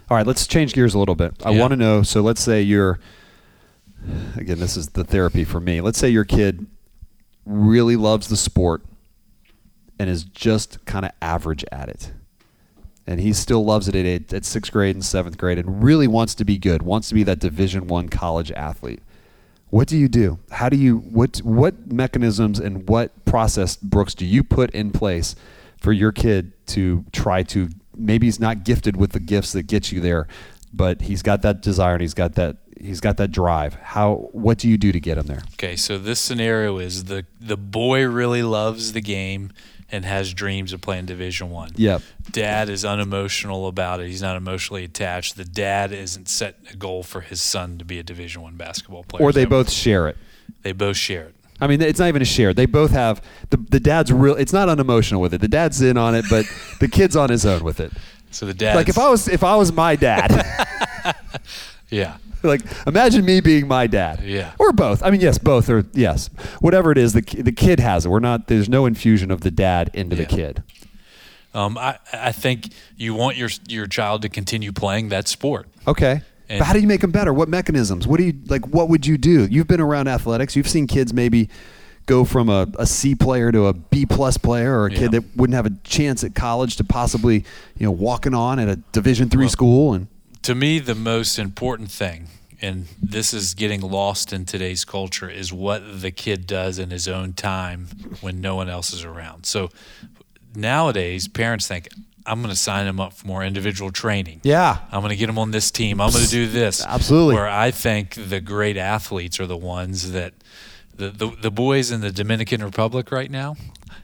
All 0.10 0.18
right, 0.18 0.28
let's 0.28 0.46
change 0.46 0.74
gears 0.74 0.94
a 0.94 1.00
little 1.00 1.16
bit. 1.16 1.34
I 1.44 1.52
Yeah. 1.52 1.60
want 1.62 1.72
to 1.72 1.78
know. 1.78 2.04
So 2.04 2.22
let's 2.22 2.42
say 2.42 2.62
you're, 2.62 3.00
again, 4.36 4.60
this 4.60 4.78
is 4.78 4.90
the 4.90 5.04
therapy 5.04 5.44
for 5.44 5.60
me. 5.60 5.82
Let's 5.82 5.98
say 5.98 6.10
your 6.10 6.26
kid 6.26 6.68
really 7.46 7.96
loves 7.96 8.28
the 8.28 8.38
sport 8.38 8.84
and 9.98 10.10
is 10.10 10.24
just 10.24 10.84
kind 10.86 11.06
of 11.06 11.12
average 11.22 11.66
at 11.72 11.90
it. 11.90 12.12
And 13.08 13.20
he 13.20 13.34
still 13.34 13.64
loves 13.66 13.88
it 13.88 13.96
at, 13.96 14.34
at 14.34 14.46
sixth 14.46 14.72
grade 14.72 14.96
and 14.96 15.04
seventh 15.06 15.38
grade 15.38 15.58
and 15.58 15.84
really 15.84 16.08
wants 16.08 16.36
to 16.36 16.46
be 16.46 16.58
good, 16.58 16.82
wants 16.84 17.08
to 17.10 17.16
be 17.16 17.24
that 17.24 17.40
Division 17.40 17.88
One 17.88 18.10
college 18.10 18.52
athlete. 18.52 19.02
What 19.70 19.88
do 19.88 19.98
you 19.98 20.08
do? 20.08 20.40
How 20.52 20.70
do 20.70 20.78
you 20.78 20.98
what 20.98 21.38
what 21.40 21.92
mechanisms 21.92 22.60
and 22.60 22.88
what 22.88 23.26
process, 23.26 23.76
Brooks, 23.76 24.14
do 24.14 24.26
you 24.26 24.44
put 24.44 24.72
in 24.72 24.92
place 24.92 25.36
for 25.78 25.92
your 25.92 26.12
kid 26.12 26.54
to 26.68 27.06
try 27.12 27.44
to 27.44 27.70
maybe 27.98 28.28
he's 28.28 28.40
not 28.40 28.64
gifted 28.64 28.98
with 28.98 29.12
the 29.12 29.20
gifts 29.20 29.52
that 29.54 29.64
get 29.64 29.92
you 29.92 30.00
there, 30.00 30.28
but 30.74 31.02
he's 31.02 31.22
got 31.22 31.42
that 31.42 31.62
desire 31.62 31.94
and 31.94 32.02
he's 32.02 32.14
got 32.14 32.36
that 32.36 32.58
he's 32.80 33.00
got 33.00 33.18
that 33.18 33.32
drive. 33.32 33.76
How 33.76 34.30
what 34.32 34.58
do 34.58 34.70
you 34.70 34.78
do 34.78 34.92
to 34.92 35.00
get 35.00 35.18
him 35.18 35.28
there? 35.28 35.42
Okay, 35.54 35.76
so 35.76 35.98
this 35.98 36.20
scenario 36.20 36.78
is 36.78 37.06
the 37.06 37.26
the 37.40 37.58
boy 37.58 38.06
really 38.06 38.44
loves 38.44 38.94
the 38.94 39.02
game 39.02 39.52
and 39.92 40.04
has 40.06 40.34
dreams 40.34 40.74
of 40.74 40.82
playing 40.82 41.06
Division 41.06 41.50
One. 41.52 41.70
Yep. 41.76 42.02
Dad 42.32 42.70
is 42.70 42.84
unemotional 42.84 43.68
about 43.68 44.00
it. 44.00 44.08
He's 44.08 44.22
not 44.22 44.36
emotionally 44.36 44.84
attached. 44.84 45.38
The 45.38 45.46
dad 45.46 45.92
isn't 45.92 46.28
set 46.28 46.58
a 46.72 46.76
goal 46.76 47.04
for 47.04 47.22
his 47.22 47.42
son 47.42 47.78
to 47.78 47.86
be 47.86 48.00
a 48.00 48.04
Division 48.04 48.42
One 48.42 48.56
basketball 48.56 49.04
player. 49.04 49.24
Or 49.24 49.32
they 49.32 49.44
So 49.44 49.50
both 49.50 49.70
share 49.72 50.08
it. 50.08 50.18
they 50.64 50.72
both 50.72 50.98
share 50.98 51.24
it. 51.26 51.36
I 51.62 51.68
mean, 51.68 51.82
it's 51.82 52.00
not 52.00 52.10
even 52.10 52.22
a 52.22 52.26
share. 52.26 52.54
They 52.54 52.66
both 52.66 52.92
have 52.92 53.22
the 53.50 53.58
the 53.58 53.80
dad's 53.80 54.12
real. 54.12 54.36
It's 54.36 54.52
not 54.52 54.68
unemotional 54.70 55.22
with 55.22 55.34
it. 55.34 55.40
The 55.40 55.48
dad's 55.48 55.82
in 55.82 55.98
on 55.98 56.14
it, 56.16 56.26
but 56.30 56.46
the 56.82 56.88
kid's 56.90 57.16
on 57.16 57.30
his 57.30 57.46
own 57.46 57.64
with 57.64 57.80
it. 57.80 57.94
So 58.32 58.46
the 58.46 58.54
dad, 58.54 58.76
Like 58.76 58.90
if 58.90 58.98
I 58.98 59.10
was 59.10 59.30
if 59.30 59.44
I 59.44 59.56
was 59.56 59.72
my 59.72 59.96
dad, 59.96 60.32
yeah, 61.96 62.18
like 62.44 62.62
imagine 62.88 63.24
me 63.26 63.40
being 63.42 63.68
my 63.68 63.88
dad. 63.88 64.22
Yeah. 64.24 64.52
Or 64.60 64.72
both. 64.74 65.02
I 65.04 65.10
mean, 65.12 65.22
yes, 65.22 65.38
both 65.38 65.70
or 65.70 65.86
yes, 65.94 66.30
whatever 66.60 66.92
it 66.92 66.98
is. 66.98 67.14
The 67.14 67.22
the 67.22 67.52
kid 67.52 67.80
has 67.80 68.06
it. 68.06 68.10
We're 68.10 68.20
not. 68.20 68.48
There's 68.48 68.70
no 68.70 68.86
infusion 68.86 69.32
of 69.32 69.42
the 69.42 69.52
dad 69.52 69.90
into 69.94 70.16
the 70.16 70.26
kid. 70.26 70.64
um, 71.54 71.78
I 71.78 71.98
I 72.14 72.32
think 72.32 72.70
you 72.98 73.14
want 73.14 73.38
your 73.38 73.50
your 73.68 73.88
child 73.88 74.22
to 74.24 74.30
continue 74.30 74.72
playing 74.72 75.10
that 75.10 75.28
sport. 75.28 75.68
Okay. 75.88 76.22
And- 76.48 76.60
but 76.60 76.66
how 76.66 76.74
do 76.74 76.80
you 76.80 76.88
make 76.88 77.02
them 77.02 77.10
better? 77.12 77.34
What 77.34 77.50
mechanisms? 77.50 78.06
What 78.06 78.18
do 78.20 78.24
you 78.26 78.34
like? 78.48 78.68
What 78.68 78.88
would 78.90 79.08
you 79.08 79.18
do? 79.18 79.46
You've 79.46 79.68
been 79.68 79.82
around 79.82 80.08
athletics. 80.08 80.56
You've 80.56 80.68
seen 80.70 80.86
kids 80.86 81.12
maybe 81.12 81.50
go 82.06 82.24
from 82.24 82.50
a, 82.50 82.68
a 82.78 82.86
C 82.86 83.16
player 83.16 83.52
to 83.52 83.66
a 83.66 83.74
B 83.74 84.06
plus 84.06 84.38
player, 84.38 84.78
or 84.80 84.86
a 84.86 84.92
Yeah. 84.92 85.00
kid 85.00 85.12
that 85.14 85.24
wouldn't 85.36 85.56
have 85.56 85.66
a 85.66 85.72
chance 85.84 86.24
at 86.24 86.36
college 86.36 86.76
to 86.76 86.84
possibly, 86.84 87.38
you 87.80 87.86
know, 87.88 87.92
walking 87.92 88.36
on 88.36 88.60
at 88.60 88.70
a 88.70 88.76
Division 88.92 89.28
three 89.28 89.46
Well- 89.46 89.50
school. 89.50 89.94
And 89.96 90.06
to 90.46 90.54
me, 90.54 90.78
the 90.78 90.94
most 90.94 91.40
important 91.40 91.90
thing, 91.90 92.28
and 92.62 92.86
this 93.02 93.34
is 93.34 93.56
getting 93.56 93.82
lost 93.82 94.32
in 94.32 94.46
today's 94.46 94.86
culture, 94.86 95.28
is 95.28 95.52
what 95.52 96.02
the 96.02 96.12
kid 96.12 96.46
does 96.46 96.78
in 96.78 96.92
his 96.92 97.08
own 97.08 97.34
time 97.34 97.88
when 98.22 98.42
no 98.42 98.56
one 98.56 98.70
else 98.70 98.94
is 98.94 99.04
around. 99.04 99.48
So 99.48 99.72
nowadays, 100.54 101.28
parents 101.28 101.68
think, 101.68 101.90
I'm 102.28 102.44
going 102.44 102.54
to 102.54 102.60
sign 102.60 102.86
him 102.86 103.00
up 103.00 103.14
for 103.14 103.26
more 103.26 103.44
individual 103.44 103.92
training. 103.92 104.42
yeah, 104.44 104.82
I'm 104.92 105.02
going 105.02 105.10
to 105.10 105.16
get 105.16 105.30
him 105.30 105.40
on 105.40 105.50
this 105.50 105.72
team. 105.72 106.00
I'm 106.00 106.12
going 106.12 106.26
to 106.26 106.30
do 106.30 106.48
this. 106.48 106.86
Absolutely. 106.86 107.34
Where 107.34 107.50
I 107.50 107.72
think 107.72 108.14
the 108.14 108.40
great 108.40 108.78
athletes 108.78 109.40
are 109.40 109.48
the 109.48 109.58
ones 109.58 110.12
that 110.12 110.36
the, 110.96 111.10
the, 111.10 111.28
the 111.42 111.52
boys 111.52 111.90
in 111.90 112.02
the 112.02 112.12
Dominican 112.12 112.64
Republic 112.64 113.12
right 113.12 113.32
now 113.32 113.56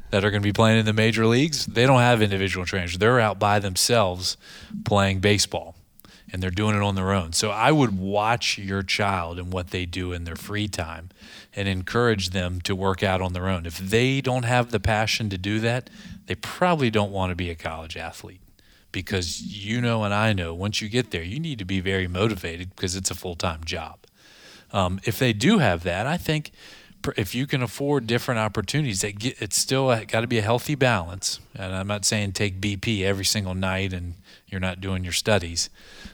that 0.09 0.25
are 0.25 0.31
going 0.31 0.41
to 0.41 0.47
be 0.47 0.53
playing 0.53 0.79
in 0.79 0.85
the 0.87 0.93
major 0.93 1.27
leagues, 1.27 1.67
they 1.67 1.85
don't 1.85 1.99
have 1.99 2.19
individual 2.19 2.65
trainers. 2.65 2.97
They're 2.97 3.19
out 3.19 3.37
by 3.37 3.59
themselves 3.59 4.37
playing 4.83 5.19
baseball 5.19 5.75
and 6.31 6.41
they're 6.41 6.49
doing 6.49 6.75
it 6.75 6.81
on 6.81 6.95
their 6.95 7.11
own. 7.11 7.33
So 7.33 7.51
I 7.51 7.71
would 7.71 7.97
watch 7.97 8.57
your 8.57 8.83
child 8.83 9.37
and 9.37 9.51
what 9.51 9.71
they 9.71 9.85
do 9.85 10.13
in 10.13 10.23
their 10.23 10.35
free 10.35 10.67
time 10.67 11.09
and 11.55 11.67
encourage 11.67 12.29
them 12.29 12.61
to 12.61 12.75
work 12.75 13.03
out 13.03 13.21
on 13.21 13.33
their 13.33 13.49
own. 13.49 13.65
If 13.65 13.77
they 13.77 14.21
don't 14.21 14.43
have 14.43 14.71
the 14.71 14.79
passion 14.79 15.29
to 15.29 15.37
do 15.37 15.59
that, 15.59 15.89
they 16.27 16.35
probably 16.35 16.89
don't 16.89 17.11
want 17.11 17.31
to 17.31 17.35
be 17.35 17.49
a 17.49 17.55
college 17.55 17.97
athlete 17.97 18.41
because 18.91 19.41
you 19.41 19.81
know 19.81 20.03
and 20.03 20.13
I 20.13 20.33
know 20.33 20.53
once 20.53 20.81
you 20.81 20.89
get 20.89 21.11
there, 21.11 21.23
you 21.23 21.39
need 21.39 21.59
to 21.59 21.65
be 21.65 21.79
very 21.79 22.07
motivated 22.07 22.75
because 22.75 22.95
it's 22.95 23.11
a 23.11 23.15
full 23.15 23.35
time 23.35 23.63
job. 23.63 23.99
Um, 24.73 24.99
if 25.03 25.19
they 25.19 25.33
do 25.33 25.57
have 25.57 25.83
that, 25.83 26.07
I 26.07 26.17
think 26.17 26.51
if 27.17 27.35
you 27.35 27.47
can 27.47 27.61
afford 27.61 28.07
different 28.07 28.39
opportunities, 28.39 29.01
that 29.01 29.19
get, 29.19 29.41
it's 29.41 29.57
still 29.57 29.87
got 30.05 30.21
to 30.21 30.27
be 30.27 30.37
a 30.37 30.41
healthy 30.41 30.75
balance. 30.75 31.39
And 31.55 31.73
I'm 31.73 31.87
not 31.87 32.05
saying 32.05 32.33
take 32.33 32.61
BP 32.61 33.03
every 33.03 33.25
single 33.25 33.55
night 33.55 33.93
and 33.93 34.15
you're 34.47 34.61
not 34.61 34.81
doing 34.81 35.03
your 35.03 35.13
studies. 35.13 35.69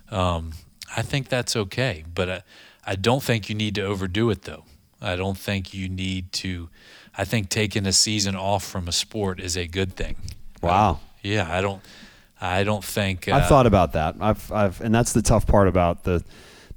Um, 0.10 0.54
I 0.96 1.02
think 1.02 1.30
that's 1.30 1.56
okay, 1.56 2.06
but 2.14 2.30
I, 2.30 2.42
I 2.86 2.96
don't 2.96 3.22
think 3.22 3.50
you 3.50 3.56
need 3.56 3.76
to 3.76 3.82
overdo 3.82 4.30
it 4.30 4.44
though. 4.44 4.64
I 5.02 5.16
don't 5.16 5.38
think 5.38 5.74
you 5.74 5.90
need 5.90 6.32
to. 6.34 6.70
I 7.18 7.26
think 7.26 7.50
taking 7.50 7.86
a 7.86 7.94
season 7.94 8.36
off 8.36 8.64
from 8.64 8.88
a 8.88 8.92
sport 8.92 9.40
is 9.40 9.58
a 9.58 9.68
good 9.68 9.96
thing. 9.96 10.16
Wow. 10.62 11.00
Yeah, 11.22 11.48
I 11.52 11.62
don't. 11.62 11.82
I 12.40 12.64
don't 12.64 12.84
think. 12.84 13.28
Uh, 13.28 13.34
I've 13.34 13.48
thought 13.48 13.66
about 13.66 13.94
that. 13.94 14.16
I've, 14.20 14.52
I've, 14.52 14.80
and 14.82 14.94
that's 14.94 15.14
the 15.14 15.22
tough 15.24 15.48
part 15.48 15.68
about 15.68 16.04
the, 16.04 16.24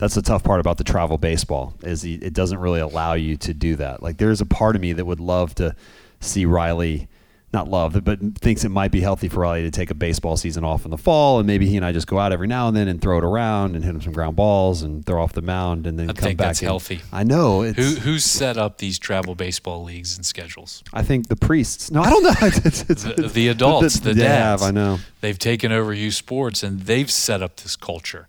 that's 0.01 0.15
the 0.17 0.23
tough 0.23 0.43
part 0.43 0.59
about 0.59 0.79
the 0.79 0.85
travel 0.85 1.17
baseball 1.19 1.75
is 1.83 2.05
it 2.05 2.33
doesn't 2.33 2.59
really 2.59 2.81
allow 2.81 3.13
you 3.15 3.37
to 3.37 3.55
do 3.55 3.77
that. 3.77 4.03
Like 4.03 4.17
there's 4.17 4.41
a 4.41 4.47
part 4.47 4.75
of 4.75 4.83
me 4.83 4.93
that 4.95 5.05
would 5.05 5.21
love 5.21 5.55
to 5.57 5.77
see 6.21 6.45
Riley, 6.47 7.09
not 7.53 7.69
love, 7.69 8.03
but 8.05 8.19
thinks 8.39 8.65
it 8.65 8.69
might 8.69 8.93
be 8.93 9.01
healthy 9.01 9.29
for 9.29 9.41
Riley 9.41 9.63
to 9.63 9.71
take 9.71 9.91
a 9.91 9.95
baseball 9.95 10.37
season 10.37 10.65
off 10.65 10.85
in 10.85 10.91
the 10.93 10.97
fall, 10.97 11.39
and 11.41 11.47
maybe 11.47 11.67
he 11.67 11.77
and 11.77 11.85
I 11.85 11.91
just 11.93 12.07
go 12.07 12.19
out 12.19 12.31
every 12.33 12.47
now 12.47 12.69
and 12.69 12.77
then 12.77 12.87
and 12.89 13.01
throw 13.03 13.19
it 13.19 13.25
around 13.25 13.75
and 13.75 13.85
hit 13.85 13.93
him 13.95 14.01
some 14.01 14.13
ground 14.13 14.37
balls 14.37 14.83
and 14.83 15.05
throw 15.05 15.23
off 15.23 15.33
the 15.33 15.43
mound 15.43 15.87
and 15.87 15.99
then 15.99 16.09
I 16.11 16.13
come 16.13 16.25
think 16.29 16.39
back. 16.39 16.47
that's 16.49 16.61
healthy. 16.61 17.01
I 17.13 17.25
know. 17.25 17.63
Who 17.63 17.83
who's 17.97 18.25
set 18.25 18.57
up 18.57 18.79
these 18.79 18.99
travel 18.99 19.35
baseball 19.35 19.83
leagues 19.85 20.17
and 20.17 20.25
schedules? 20.25 20.83
I 20.95 21.03
think 21.03 21.27
the 21.29 21.37
priests. 21.37 21.91
No, 21.91 22.03
I 22.03 22.11
don't 22.11 22.23
know. 22.23 22.31
It's- 22.47 22.83
it's- 22.89 23.03
The, 23.03 23.29
the 23.29 23.49
adults, 23.49 23.99
the, 24.01 24.15
they 24.15 24.23
dads. 24.23 24.63
have, 24.63 24.69
I 24.69 24.71
know. 24.73 24.99
They've 25.21 25.39
taken 25.39 25.73
over 25.73 25.93
youth 25.93 26.15
sports 26.15 26.63
and 26.63 26.81
they've 26.83 27.11
set 27.11 27.43
up 27.43 27.57
this 27.57 27.75
culture. 27.77 28.29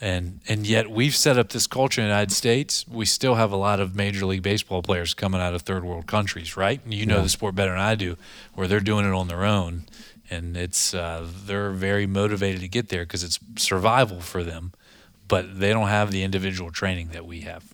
And 0.00 0.40
and 0.46 0.66
yet 0.66 0.90
we've 0.90 1.16
set 1.16 1.38
up 1.38 1.48
this 1.50 1.66
culture 1.66 2.02
in 2.02 2.06
the 2.06 2.12
United 2.12 2.32
States. 2.32 2.84
We 2.86 3.06
still 3.06 3.36
have 3.36 3.50
a 3.50 3.56
lot 3.56 3.80
of 3.80 3.94
major 3.94 4.26
league 4.26 4.42
baseball 4.42 4.82
players 4.82 5.14
coming 5.14 5.40
out 5.40 5.54
of 5.54 5.62
third 5.62 5.84
world 5.84 6.06
countries, 6.06 6.56
right? 6.56 6.80
And 6.84 6.92
you 6.92 7.06
know 7.06 7.16
Yeah. 7.16 7.22
the 7.22 7.28
sport 7.30 7.54
better 7.54 7.70
than 7.70 7.80
I 7.80 7.94
do, 7.94 8.16
where 8.54 8.68
they're 8.68 8.80
doing 8.80 9.06
it 9.06 9.14
on 9.14 9.28
their 9.28 9.44
own, 9.44 9.84
and 10.30 10.54
it's 10.56 10.92
uh, 10.92 11.26
they're 11.46 11.70
very 11.70 12.06
motivated 12.06 12.60
to 12.60 12.68
get 12.68 12.90
there 12.90 13.04
because 13.04 13.24
it's 13.24 13.38
survival 13.56 14.20
for 14.20 14.44
them, 14.44 14.72
but 15.28 15.58
they 15.60 15.70
don't 15.72 15.88
have 15.88 16.10
the 16.10 16.22
individual 16.22 16.70
training 16.70 17.08
that 17.12 17.24
we 17.24 17.40
have. 17.40 17.64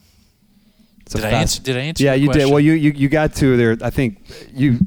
It's 1.00 1.14
Did 1.14 1.24
I 1.24 1.30
answer? 1.30 1.60
Did 1.60 1.76
I 1.76 1.80
answer? 1.80 2.04
Yeah, 2.04 2.14
you 2.14 2.32
did. 2.32 2.48
Well, 2.48 2.60
you, 2.60 2.74
you 2.74 2.92
you 2.92 3.08
got 3.08 3.34
to 3.36 3.56
there. 3.56 3.76
I 3.82 3.90
think 3.90 4.18
you 4.54 4.78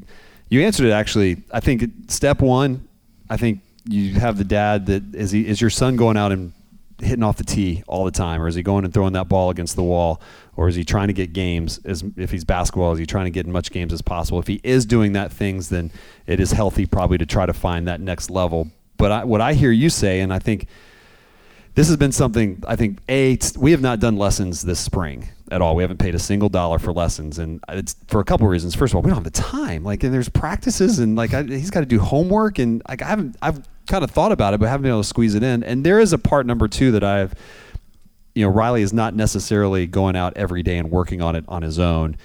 you 0.48 0.62
answered 0.62 0.86
it 0.86 0.92
actually. 0.92 1.42
I 1.52 1.60
think 1.60 1.84
step 2.08 2.40
one. 2.40 2.88
I 3.28 3.36
think 3.36 3.60
you 3.88 4.14
have 4.14 4.38
the 4.38 4.44
dad 4.44 4.86
that 4.86 5.14
is 5.14 5.32
he 5.32 5.46
is 5.46 5.60
your 5.60 5.70
son 5.70 5.96
going 5.96 6.16
out 6.16 6.32
and 6.32 6.52
hitting 6.98 7.22
off 7.22 7.36
the 7.36 7.44
tee 7.44 7.82
all 7.86 8.04
the 8.04 8.10
time, 8.10 8.40
or 8.40 8.48
is 8.48 8.54
he 8.54 8.62
going 8.62 8.84
and 8.84 8.92
throwing 8.92 9.12
that 9.12 9.28
ball 9.28 9.50
against 9.50 9.76
the 9.76 9.82
wall, 9.82 10.20
or 10.56 10.68
is 10.68 10.74
he 10.74 10.84
trying 10.84 11.08
to 11.08 11.12
get 11.12 11.32
games? 11.32 11.78
As 11.84 12.04
if 12.16 12.30
he's 12.30 12.44
basketball, 12.44 12.92
is 12.92 12.98
he 12.98 13.06
trying 13.06 13.26
to 13.26 13.30
get 13.30 13.46
as 13.46 13.52
much 13.52 13.70
games 13.70 13.92
as 13.92 14.02
possible? 14.02 14.38
If 14.38 14.46
he 14.46 14.60
is 14.62 14.86
doing 14.86 15.12
that 15.12 15.32
things, 15.32 15.68
then 15.68 15.92
it 16.26 16.40
is 16.40 16.52
healthy 16.52 16.86
probably 16.86 17.18
to 17.18 17.26
try 17.26 17.46
to 17.46 17.52
find 17.52 17.86
that 17.88 18.00
next 18.00 18.30
level. 18.30 18.70
But 18.96 19.12
I, 19.12 19.24
what 19.24 19.40
I 19.40 19.52
hear 19.52 19.70
you 19.70 19.90
say, 19.90 20.20
and 20.20 20.32
I 20.32 20.38
think 20.38 20.66
this 21.74 21.88
has 21.88 21.98
been 21.98 22.12
something 22.12 22.62
I 22.66 22.74
think 22.74 22.98
a 23.08 23.38
we 23.58 23.70
have 23.72 23.82
not 23.82 24.00
done 24.00 24.16
lessons 24.16 24.62
this 24.62 24.80
spring 24.80 25.28
at 25.50 25.60
all. 25.60 25.76
We 25.76 25.82
haven't 25.82 25.98
paid 25.98 26.14
a 26.14 26.18
single 26.18 26.48
dollar 26.48 26.78
for 26.78 26.92
lessons, 26.92 27.38
and 27.38 27.60
it's 27.68 27.94
for 28.08 28.20
a 28.20 28.24
couple 28.24 28.46
of 28.46 28.50
reasons. 28.50 28.74
First 28.74 28.92
of 28.92 28.96
all, 28.96 29.02
we 29.02 29.10
don't 29.10 29.18
have 29.18 29.24
the 29.24 29.30
time. 29.30 29.84
Like, 29.84 30.02
and 30.02 30.12
there's 30.12 30.30
practices, 30.30 30.98
and 30.98 31.16
like 31.16 31.34
I, 31.34 31.42
he's 31.42 31.70
got 31.70 31.80
to 31.80 31.86
do 31.86 32.00
homework, 32.00 32.58
and 32.58 32.82
like 32.88 33.02
I 33.02 33.06
haven't 33.08 33.36
I've 33.42 33.68
kind 33.86 34.04
of 34.04 34.10
thought 34.10 34.32
about 34.32 34.54
it, 34.54 34.60
but 34.60 34.68
haven't 34.68 34.82
been 34.82 34.92
able 34.92 35.02
to 35.02 35.08
squeeze 35.08 35.34
it 35.34 35.42
in. 35.42 35.62
And 35.62 35.84
there 35.84 35.98
is 35.98 36.12
a 36.12 36.18
part 36.18 36.46
number 36.46 36.68
two 36.68 36.92
that 36.92 37.04
I've, 37.04 37.34
you 38.34 38.44
know, 38.44 38.50
Riley 38.50 38.82
is 38.82 38.92
not 38.92 39.14
necessarily 39.14 39.86
going 39.86 40.16
out 40.16 40.36
every 40.36 40.62
day 40.62 40.78
and 40.78 40.90
working 40.90 41.22
on 41.22 41.36
it 41.36 41.44
on 41.48 41.62
his 41.62 41.78
own. 41.78 42.16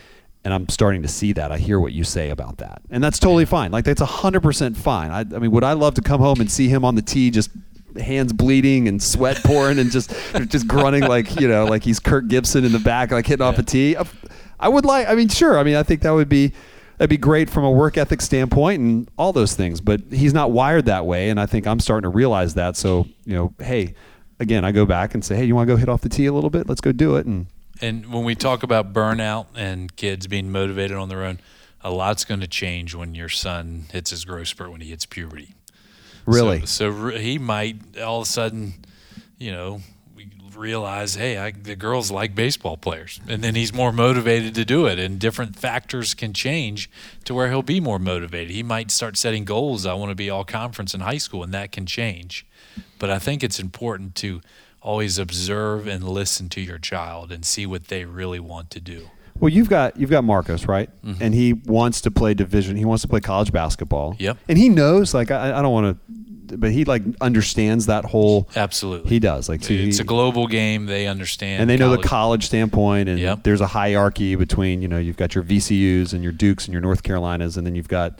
And 0.43 0.53
I'm 0.53 0.67
starting 0.69 1.03
to 1.03 1.07
see 1.07 1.33
that. 1.33 1.51
I 1.51 1.57
hear 1.57 1.79
what 1.79 1.93
you 1.93 2.03
say 2.03 2.31
about 2.31 2.57
that, 2.57 2.81
and 2.89 3.03
that's 3.03 3.19
totally 3.19 3.45
fine. 3.45 3.71
Like 3.71 3.85
that's 3.85 4.01
hundred 4.01 4.41
percent 4.41 4.75
fine. 4.75 5.11
I, 5.11 5.19
I 5.19 5.39
mean, 5.39 5.51
would 5.51 5.63
I 5.63 5.73
love 5.73 5.93
to 5.93 6.01
come 6.01 6.19
home 6.19 6.41
and 6.41 6.49
see 6.49 6.67
him 6.67 6.83
on 6.83 6.95
the 6.95 7.03
tee 7.03 7.29
just 7.29 7.51
hands 7.99 8.33
bleeding 8.33 8.87
and 8.87 9.03
sweat 9.03 9.37
pouring 9.45 9.77
and 9.77 9.91
just 9.91 10.11
just 10.47 10.67
grunting 10.67 11.03
like 11.03 11.39
you 11.39 11.47
know 11.47 11.65
like 11.65 11.83
he's 11.83 11.99
Kirk 11.99 12.27
Gibson 12.27 12.65
in 12.65 12.71
the 12.71 12.79
back 12.79 13.11
like 13.11 13.27
hitting 13.27 13.45
yeah. 13.45 13.49
off 13.49 13.59
a 13.59 13.63
tee. 13.63 13.95
I 14.59 14.67
would 14.67 14.83
like. 14.83 15.07
I 15.07 15.13
mean, 15.13 15.27
sure. 15.27 15.59
I 15.59 15.63
mean, 15.63 15.75
I 15.75 15.83
think 15.83 16.01
that 16.01 16.11
would 16.11 16.29
be 16.29 16.53
that'd 17.01 17.09
be 17.09 17.17
great 17.17 17.49
from 17.49 17.63
a 17.63 17.71
work 17.71 17.97
ethic 17.97 18.21
standpoint 18.21 18.79
and 18.79 19.09
all 19.17 19.33
those 19.33 19.55
things. 19.55 19.81
But 19.81 20.01
he's 20.11 20.35
not 20.35 20.51
wired 20.51 20.85
that 20.85 21.07
way, 21.07 21.31
and 21.31 21.39
I 21.39 21.47
think 21.47 21.65
I'm 21.65 21.79
starting 21.79 22.03
to 22.03 22.15
realize 22.15 22.53
that. 22.53 22.77
So 22.77 23.07
you 23.25 23.35
know, 23.35 23.53
hey, 23.57 23.95
again, 24.39 24.63
I 24.63 24.71
go 24.71 24.85
back 24.85 25.15
and 25.15 25.25
say, 25.25 25.35
hey, 25.35 25.45
you 25.45 25.55
want 25.55 25.67
to 25.67 25.73
go 25.73 25.77
hit 25.77 25.89
off 25.89 26.01
the 26.01 26.09
tee 26.09 26.27
a 26.27 26.31
little 26.33 26.51
bit? 26.51 26.69
Let's 26.69 26.79
go 26.79 26.91
do 26.91 27.15
it. 27.15 27.25
And 27.25 27.47
and 27.81 28.13
when 28.13 28.23
we 28.23 28.35
talk 28.35 28.61
about 28.61 28.93
burnout 28.93 29.47
and 29.55 29.95
kids 29.95 30.27
being 30.27 30.51
motivated 30.51 30.95
on 30.95 31.09
their 31.09 31.23
own, 31.23 31.39
a 31.81 31.89
lot's 31.89 32.23
going 32.23 32.41
to 32.41 32.47
change 32.47 32.93
when 32.93 33.15
your 33.15 33.29
son 33.29 33.85
hits 33.91 34.11
his 34.11 34.23
growth 34.23 34.49
spurt 34.49 34.71
when 34.71 34.81
he 34.81 34.89
hits 34.89 35.07
puberty. 35.07 35.55
Really? 36.27 36.67
So, 36.67 36.91
so 36.91 37.17
he 37.17 37.39
might 37.39 37.99
all 37.99 38.21
of 38.21 38.27
a 38.27 38.29
sudden, 38.29 38.75
you 39.39 39.51
know, 39.51 39.81
realize, 40.55 41.15
hey, 41.15 41.37
I, 41.37 41.51
the 41.51 41.75
girls 41.75 42.11
like 42.11 42.35
baseball 42.35 42.77
players, 42.77 43.19
and 43.27 43.43
then 43.43 43.55
he's 43.55 43.73
more 43.73 43.91
motivated 43.91 44.55
to 44.55 44.65
do 44.65 44.85
it. 44.87 44.99
And 44.99 45.19
different 45.19 45.55
factors 45.55 46.13
can 46.13 46.33
change 46.33 46.89
to 47.25 47.33
where 47.33 47.49
he'll 47.49 47.61
be 47.61 47.79
more 47.79 47.99
motivated. 47.99 48.51
He 48.51 48.63
might 48.63 48.91
start 48.91 49.17
setting 49.17 49.45
goals. 49.45 49.85
I 49.85 49.93
want 49.93 50.09
to 50.09 50.15
be 50.15 50.29
all 50.29 50.43
conference 50.43 50.93
in 50.93 51.01
high 51.01 51.17
school, 51.17 51.43
and 51.43 51.53
that 51.53 51.71
can 51.71 51.85
change. 51.85 52.45
But 52.99 53.09
I 53.09 53.19
think 53.19 53.43
it's 53.43 53.59
important 53.59 54.15
to 54.15 54.41
always 54.81 55.17
observe 55.17 55.87
and 55.87 56.03
listen 56.03 56.49
to 56.49 56.61
your 56.61 56.79
child 56.79 57.31
and 57.31 57.45
see 57.45 57.65
what 57.65 57.87
they 57.87 58.05
really 58.05 58.39
want 58.39 58.69
to 58.71 58.79
do. 58.79 59.09
Well, 59.39 59.49
you've 59.49 59.69
got 59.69 59.97
you've 59.97 60.09
got 60.09 60.23
Marcos, 60.23 60.67
right? 60.67 60.89
Mm-hmm. 61.03 61.23
And 61.23 61.33
he 61.33 61.53
wants 61.53 62.01
to 62.01 62.11
play 62.11 62.33
division. 62.33 62.75
He 62.75 62.85
wants 62.85 63.01
to 63.01 63.07
play 63.07 63.19
college 63.19 63.51
basketball. 63.51 64.15
Yep. 64.19 64.37
And 64.47 64.57
he 64.57 64.69
knows, 64.69 65.13
like, 65.13 65.31
I, 65.31 65.57
I 65.57 65.61
don't 65.61 65.71
want 65.71 65.97
to, 65.97 66.57
but 66.57 66.71
he 66.71 66.85
like 66.85 67.03
understands 67.21 67.87
that 67.87 68.05
whole. 68.05 68.49
Absolutely. 68.55 69.09
He 69.09 69.19
does. 69.19 69.49
Like, 69.49 69.63
so 69.63 69.73
it's 69.73 69.97
he, 69.97 70.01
a 70.01 70.05
global 70.05 70.47
game. 70.47 70.85
They 70.85 71.07
understand, 71.07 71.61
and 71.61 71.69
they 71.69 71.77
college. 71.77 71.97
know 71.97 72.01
the 72.01 72.07
college 72.07 72.45
standpoint, 72.45 73.09
and 73.09 73.19
yep. 73.19 73.43
there's 73.43 73.61
a 73.61 73.67
hierarchy 73.67 74.35
between 74.35 74.81
you 74.81 74.87
know 74.87 74.97
you've 74.97 75.17
got 75.17 75.35
your 75.35 75.43
VCU's 75.43 76.13
and 76.13 76.23
your 76.23 76.33
Dukes 76.33 76.65
and 76.65 76.73
your 76.73 76.81
North 76.81 77.03
Carolinas, 77.03 77.57
and 77.57 77.65
then 77.65 77.75
you've 77.75 77.87
got. 77.87 78.19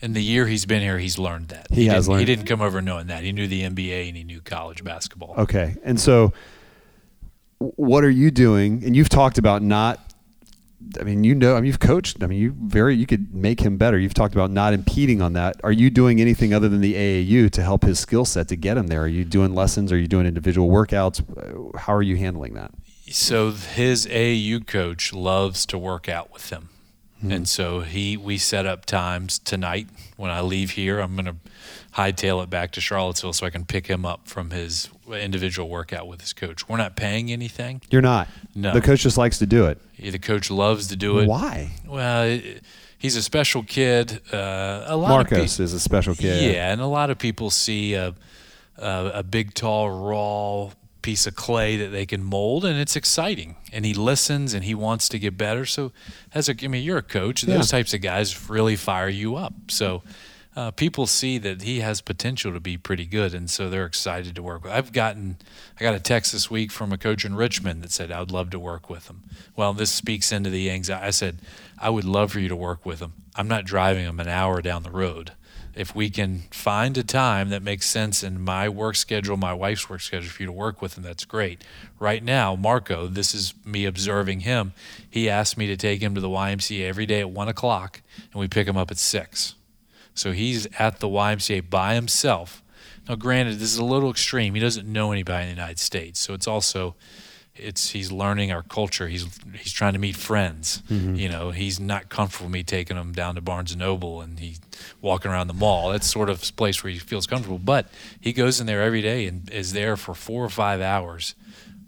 In 0.00 0.12
the 0.12 0.22
year 0.22 0.46
he's 0.46 0.66
been 0.66 0.82
here, 0.82 0.98
he's 0.98 1.18
learned 1.18 1.48
that. 1.48 1.68
He, 1.70 1.82
he 1.82 1.86
has 1.86 2.06
learned. 2.06 2.20
He 2.20 2.26
didn't 2.26 2.46
come 2.46 2.60
over 2.60 2.82
knowing 2.82 3.06
that. 3.06 3.22
He 3.22 3.32
knew 3.32 3.46
the 3.46 3.62
NBA 3.62 4.08
and 4.08 4.16
he 4.16 4.24
knew 4.24 4.40
college 4.40 4.84
basketball. 4.84 5.34
Okay, 5.38 5.76
and 5.84 5.98
so 5.98 6.32
what 7.58 8.04
are 8.04 8.10
you 8.10 8.30
doing? 8.30 8.84
And 8.84 8.94
you've 8.94 9.08
talked 9.08 9.38
about 9.38 9.62
not 9.62 10.05
I 11.00 11.04
mean, 11.04 11.24
you 11.24 11.34
know, 11.34 11.56
I 11.56 11.60
mean, 11.60 11.66
you've 11.66 11.80
coached. 11.80 12.22
I 12.22 12.26
mean, 12.26 12.40
you 12.40 12.54
very 12.58 12.94
you 12.94 13.06
could 13.06 13.34
make 13.34 13.60
him 13.60 13.76
better. 13.76 13.98
You've 13.98 14.14
talked 14.14 14.34
about 14.34 14.50
not 14.50 14.72
impeding 14.72 15.20
on 15.20 15.32
that. 15.34 15.56
Are 15.64 15.72
you 15.72 15.90
doing 15.90 16.20
anything 16.20 16.54
other 16.54 16.68
than 16.68 16.80
the 16.80 16.94
AAU 16.94 17.50
to 17.50 17.62
help 17.62 17.82
his 17.82 17.98
skill 17.98 18.24
set 18.24 18.48
to 18.48 18.56
get 18.56 18.76
him 18.76 18.86
there? 18.86 19.02
Are 19.02 19.08
you 19.08 19.24
doing 19.24 19.54
lessons? 19.54 19.92
Are 19.92 19.98
you 19.98 20.06
doing 20.06 20.26
individual 20.26 20.68
workouts? 20.68 21.22
How 21.78 21.94
are 21.94 22.02
you 22.02 22.16
handling 22.16 22.54
that? 22.54 22.72
So 23.10 23.52
his 23.52 24.06
AAU 24.06 24.66
coach 24.66 25.12
loves 25.12 25.66
to 25.66 25.78
work 25.78 26.08
out 26.08 26.32
with 26.32 26.50
him, 26.50 26.70
mm-hmm. 27.18 27.30
and 27.30 27.48
so 27.48 27.80
he 27.80 28.16
we 28.16 28.38
set 28.38 28.66
up 28.66 28.84
times 28.84 29.38
tonight 29.38 29.88
when 30.16 30.30
I 30.30 30.40
leave 30.40 30.72
here. 30.72 31.00
I'm 31.00 31.14
going 31.14 31.26
to 31.26 31.36
hightail 31.96 32.42
it 32.42 32.50
back 32.50 32.72
to 32.72 32.80
Charlottesville 32.80 33.32
so 33.32 33.46
I 33.46 33.50
can 33.50 33.64
pick 33.64 33.86
him 33.86 34.04
up 34.04 34.28
from 34.28 34.50
his 34.50 34.90
individual 35.10 35.68
workout 35.68 36.06
with 36.06 36.20
his 36.20 36.32
coach. 36.32 36.68
We're 36.68 36.76
not 36.76 36.94
paying 36.94 37.32
anything. 37.32 37.80
You're 37.90 38.02
not. 38.02 38.28
No. 38.54 38.72
The 38.72 38.82
coach 38.82 39.00
just 39.00 39.16
likes 39.16 39.38
to 39.38 39.46
do 39.46 39.66
it. 39.66 39.80
Yeah, 39.96 40.10
the 40.10 40.18
coach 40.18 40.50
loves 40.50 40.88
to 40.88 40.96
do 40.96 41.18
it. 41.20 41.26
Why? 41.26 41.70
Well, 41.86 42.38
he's 42.98 43.16
a 43.16 43.22
special 43.22 43.62
kid. 43.62 44.20
Uh, 44.30 44.84
a 44.86 44.96
lot 44.96 45.08
Marcos 45.08 45.56
pe- 45.56 45.64
is 45.64 45.72
a 45.72 45.80
special 45.80 46.14
kid. 46.14 46.54
Yeah, 46.54 46.70
and 46.70 46.80
a 46.80 46.86
lot 46.86 47.08
of 47.08 47.18
people 47.18 47.48
see 47.50 47.94
a, 47.94 48.14
a, 48.76 49.10
a 49.14 49.22
big, 49.22 49.54
tall, 49.54 49.88
raw 49.88 50.70
piece 51.00 51.26
of 51.26 51.34
clay 51.34 51.76
that 51.76 51.90
they 51.90 52.04
can 52.04 52.22
mold, 52.22 52.64
and 52.64 52.78
it's 52.78 52.96
exciting. 52.96 53.56
And 53.72 53.86
he 53.86 53.94
listens 53.94 54.52
and 54.52 54.64
he 54.64 54.74
wants 54.74 55.08
to 55.10 55.18
get 55.18 55.38
better. 55.38 55.64
So, 55.64 55.92
as 56.34 56.50
a, 56.50 56.54
I 56.62 56.68
mean, 56.68 56.82
you're 56.84 56.98
a 56.98 57.02
coach. 57.02 57.42
Those 57.42 57.72
yeah. 57.72 57.78
types 57.78 57.94
of 57.94 58.02
guys 58.02 58.50
really 58.50 58.76
fire 58.76 59.08
you 59.08 59.36
up. 59.36 59.54
So 59.68 60.02
uh, 60.56 60.70
people 60.70 61.06
see 61.06 61.36
that 61.36 61.62
he 61.62 61.80
has 61.80 62.00
potential 62.00 62.50
to 62.52 62.60
be 62.60 62.78
pretty 62.78 63.04
good, 63.04 63.34
and 63.34 63.50
so 63.50 63.68
they're 63.68 63.84
excited 63.84 64.34
to 64.34 64.42
work 64.42 64.64
with. 64.64 64.72
I've 64.72 64.90
gotten, 64.90 65.36
I 65.78 65.82
got 65.82 65.94
a 65.94 66.00
text 66.00 66.32
this 66.32 66.50
week 66.50 66.72
from 66.72 66.92
a 66.92 66.98
coach 66.98 67.26
in 67.26 67.34
Richmond 67.34 67.82
that 67.82 67.92
said 67.92 68.10
I 68.10 68.20
would 68.20 68.30
love 68.30 68.48
to 68.50 68.58
work 68.58 68.88
with 68.88 69.08
him. 69.08 69.24
Well, 69.54 69.74
this 69.74 69.90
speaks 69.90 70.32
into 70.32 70.48
the 70.48 70.70
anxiety. 70.70 71.06
I 71.06 71.10
said 71.10 71.40
I 71.78 71.90
would 71.90 72.04
love 72.04 72.32
for 72.32 72.40
you 72.40 72.48
to 72.48 72.56
work 72.56 72.86
with 72.86 73.00
him. 73.00 73.12
I'm 73.34 73.48
not 73.48 73.66
driving 73.66 74.06
him 74.06 74.18
an 74.18 74.28
hour 74.28 74.62
down 74.62 74.82
the 74.82 74.90
road. 74.90 75.32
If 75.74 75.94
we 75.94 76.08
can 76.08 76.44
find 76.52 76.96
a 76.96 77.04
time 77.04 77.50
that 77.50 77.62
makes 77.62 77.84
sense 77.84 78.22
in 78.22 78.40
my 78.40 78.66
work 78.66 78.96
schedule, 78.96 79.36
my 79.36 79.52
wife's 79.52 79.90
work 79.90 80.00
schedule 80.00 80.30
for 80.30 80.42
you 80.42 80.46
to 80.46 80.52
work 80.52 80.80
with 80.80 80.96
him, 80.96 81.04
that's 81.04 81.26
great. 81.26 81.62
Right 81.98 82.24
now, 82.24 82.56
Marco, 82.56 83.08
this 83.08 83.34
is 83.34 83.52
me 83.62 83.84
observing 83.84 84.40
him. 84.40 84.72
He 85.10 85.28
asked 85.28 85.58
me 85.58 85.66
to 85.66 85.76
take 85.76 86.00
him 86.00 86.14
to 86.14 86.20
the 86.22 86.30
YMCA 86.30 86.88
every 86.88 87.04
day 87.04 87.20
at 87.20 87.28
one 87.28 87.48
o'clock, 87.48 88.00
and 88.32 88.40
we 88.40 88.48
pick 88.48 88.66
him 88.66 88.78
up 88.78 88.90
at 88.90 88.96
six. 88.96 89.54
So 90.16 90.32
he's 90.32 90.66
at 90.78 91.00
the 91.00 91.08
YMCA 91.08 91.68
by 91.70 91.94
himself. 91.94 92.62
Now, 93.08 93.14
granted, 93.14 93.54
this 93.54 93.72
is 93.72 93.78
a 93.78 93.84
little 93.84 94.10
extreme. 94.10 94.54
He 94.54 94.60
doesn't 94.60 94.90
know 94.90 95.12
anybody 95.12 95.44
in 95.44 95.48
the 95.48 95.54
United 95.54 95.78
States, 95.78 96.18
so 96.18 96.34
it's 96.34 96.48
also 96.48 96.96
it's 97.58 97.90
he's 97.90 98.12
learning 98.12 98.52
our 98.52 98.62
culture. 98.62 99.08
He's 99.08 99.26
he's 99.54 99.72
trying 99.72 99.92
to 99.94 99.98
meet 99.98 100.16
friends. 100.16 100.82
Mm-hmm. 100.90 101.14
You 101.14 101.28
know, 101.28 101.50
he's 101.50 101.80
not 101.80 102.08
comfortable 102.08 102.50
me 102.50 102.62
taking 102.62 102.96
him 102.96 103.12
down 103.12 103.34
to 103.36 103.40
Barnes 103.40 103.72
and 103.72 103.80
Noble 103.80 104.20
and 104.20 104.38
he 104.38 104.56
walking 105.00 105.30
around 105.30 105.46
the 105.46 105.54
mall. 105.54 105.90
That's 105.90 106.10
sort 106.10 106.28
of 106.30 106.42
a 106.42 106.52
place 106.52 106.82
where 106.82 106.92
he 106.92 106.98
feels 106.98 107.26
comfortable. 107.26 107.58
But 107.58 107.88
he 108.20 108.32
goes 108.32 108.60
in 108.60 108.66
there 108.66 108.82
every 108.82 109.02
day 109.02 109.26
and 109.26 109.48
is 109.50 109.72
there 109.72 109.96
for 109.96 110.14
four 110.14 110.44
or 110.44 110.50
five 110.50 110.80
hours 110.80 111.34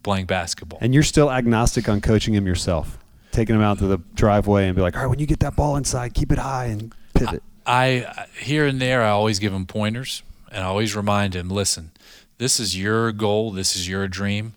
playing 0.03 0.27
basketball. 0.27 0.79
And 0.81 0.95
you're 0.95 1.03
still 1.03 1.31
agnostic 1.31 1.89
on 1.89 2.01
coaching 2.01 2.35
him 2.35 2.47
yourself, 2.47 2.99
taking 3.33 3.55
him 3.55 3.63
out 3.63 3.79
to 3.79 3.87
the 3.87 3.99
driveway 4.15 4.67
and 4.67 4.77
be 4.77 4.83
like, 4.83 4.97
all 4.97 5.03
right, 5.03 5.09
when 5.09 5.19
you 5.19 5.27
get 5.27 5.41
that 5.41 5.57
ball 5.57 5.77
inside, 5.77 6.15
keep 6.15 6.33
it 6.33 6.39
high 6.39 6.67
and 6.67 6.95
pivot. 7.15 7.43
I 7.43 7.58
here 8.41 8.67
and 8.67 8.81
there 8.81 9.03
I 9.03 9.11
always 9.11 9.39
give 9.39 9.53
him 9.53 9.67
pointers 9.67 10.23
and 10.51 10.65
I 10.65 10.67
always 10.67 10.97
remind 10.97 11.35
him, 11.35 11.49
listen, 11.49 11.91
this 12.39 12.59
is 12.59 12.81
your 12.81 13.13
goal, 13.13 13.53
this 13.53 13.77
is 13.77 13.89
your 13.89 14.09
dream. 14.09 14.55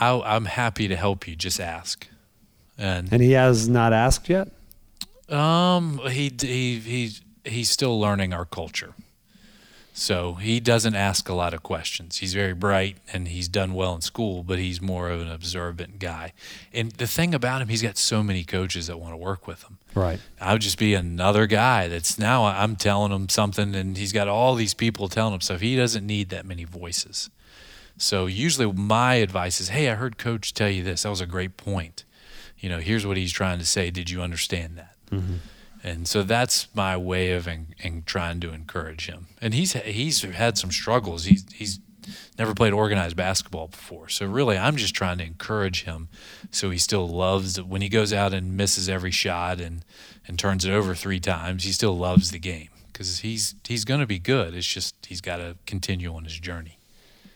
I, 0.00 0.36
am 0.36 0.46
happy 0.46 0.88
to 0.88 0.96
help 0.96 1.26
you. 1.26 1.34
Just 1.36 1.60
ask. 1.60 2.06
And 2.78 3.12
and 3.12 3.20
he 3.20 3.32
has 3.32 3.68
not 3.68 3.92
asked 3.92 4.28
yet. 4.28 4.48
Um, 5.28 6.00
he 6.10 6.32
he 6.40 6.78
he's 6.78 7.22
he's 7.44 7.68
still 7.70 7.98
learning 7.98 8.32
our 8.32 8.44
culture. 8.44 8.94
So 9.98 10.34
he 10.34 10.60
doesn't 10.60 10.94
ask 10.94 11.28
a 11.28 11.34
lot 11.34 11.52
of 11.52 11.64
questions. 11.64 12.18
He's 12.18 12.32
very 12.32 12.54
bright 12.54 12.98
and 13.12 13.26
he's 13.26 13.48
done 13.48 13.74
well 13.74 13.96
in 13.96 14.00
school, 14.00 14.44
but 14.44 14.60
he's 14.60 14.80
more 14.80 15.10
of 15.10 15.20
an 15.20 15.28
observant 15.28 15.98
guy. 15.98 16.34
And 16.72 16.92
the 16.92 17.08
thing 17.08 17.34
about 17.34 17.60
him, 17.60 17.66
he's 17.66 17.82
got 17.82 17.98
so 17.98 18.22
many 18.22 18.44
coaches 18.44 18.86
that 18.86 19.00
want 19.00 19.12
to 19.12 19.16
work 19.16 19.48
with 19.48 19.64
him. 19.64 19.78
Right. 19.96 20.20
I 20.40 20.52
would 20.52 20.62
just 20.62 20.78
be 20.78 20.94
another 20.94 21.48
guy 21.48 21.88
that's 21.88 22.16
now 22.16 22.44
I'm 22.44 22.76
telling 22.76 23.10
him 23.10 23.28
something 23.28 23.74
and 23.74 23.96
he's 23.96 24.12
got 24.12 24.28
all 24.28 24.54
these 24.54 24.72
people 24.72 25.08
telling 25.08 25.34
him 25.34 25.40
stuff. 25.40 25.60
He 25.60 25.74
doesn't 25.74 26.06
need 26.06 26.28
that 26.28 26.46
many 26.46 26.62
voices. 26.62 27.28
So 27.96 28.26
usually 28.26 28.72
my 28.72 29.14
advice 29.14 29.60
is, 29.60 29.70
hey, 29.70 29.90
I 29.90 29.96
heard 29.96 30.16
coach 30.16 30.54
tell 30.54 30.70
you 30.70 30.84
this. 30.84 31.02
That 31.02 31.10
was 31.10 31.20
a 31.20 31.26
great 31.26 31.56
point. 31.56 32.04
You 32.60 32.68
know, 32.68 32.78
here's 32.78 33.04
what 33.04 33.16
he's 33.16 33.32
trying 33.32 33.58
to 33.58 33.66
say. 33.66 33.90
Did 33.90 34.10
you 34.10 34.22
understand 34.22 34.76
that? 34.76 34.94
Mm-hmm. 35.10 35.34
And 35.82 36.08
so 36.08 36.22
that's 36.22 36.68
my 36.74 36.96
way 36.96 37.32
of 37.32 37.46
in, 37.46 37.74
in 37.78 38.02
trying 38.02 38.40
to 38.40 38.52
encourage 38.52 39.06
him. 39.06 39.28
And 39.40 39.54
he's 39.54 39.72
he's 39.72 40.22
had 40.22 40.58
some 40.58 40.70
struggles. 40.70 41.24
He's 41.24 41.44
he's 41.52 41.78
never 42.38 42.54
played 42.54 42.72
organized 42.72 43.16
basketball 43.16 43.68
before. 43.68 44.08
So 44.08 44.26
really, 44.26 44.56
I'm 44.56 44.76
just 44.76 44.94
trying 44.94 45.18
to 45.18 45.24
encourage 45.24 45.84
him 45.84 46.08
so 46.50 46.70
he 46.70 46.78
still 46.78 47.08
loves 47.08 47.60
when 47.60 47.82
he 47.82 47.88
goes 47.88 48.12
out 48.12 48.32
and 48.32 48.56
misses 48.56 48.88
every 48.88 49.10
shot 49.10 49.60
and 49.60 49.84
and 50.26 50.38
turns 50.38 50.64
it 50.64 50.72
over 50.72 50.94
three 50.94 51.20
times. 51.20 51.64
He 51.64 51.72
still 51.72 51.96
loves 51.96 52.30
the 52.30 52.38
game 52.38 52.68
because 52.92 53.20
he's 53.20 53.54
he's 53.66 53.84
going 53.84 54.00
to 54.00 54.06
be 54.06 54.18
good. 54.18 54.54
It's 54.54 54.66
just 54.66 54.94
he's 55.06 55.20
got 55.20 55.36
to 55.36 55.56
continue 55.66 56.14
on 56.14 56.24
his 56.24 56.38
journey. 56.38 56.78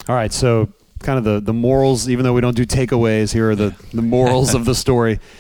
All 0.09 0.17
right, 0.17 0.33
so 0.33 0.69
kind 1.01 1.19
of 1.19 1.25
the 1.25 1.41
the 1.41 1.53
morals. 1.53 2.09
Even 2.09 2.25
though 2.25 2.33
we 2.33 2.41
don't 2.41 2.57
do 2.57 2.67
takeaways, 2.67 3.33
here 3.33 3.51
are 3.51 3.57
the 3.57 3.75
the 3.93 4.03
morals 4.03 4.55
of 4.55 4.65
the 4.65 4.75
story. 4.75 5.21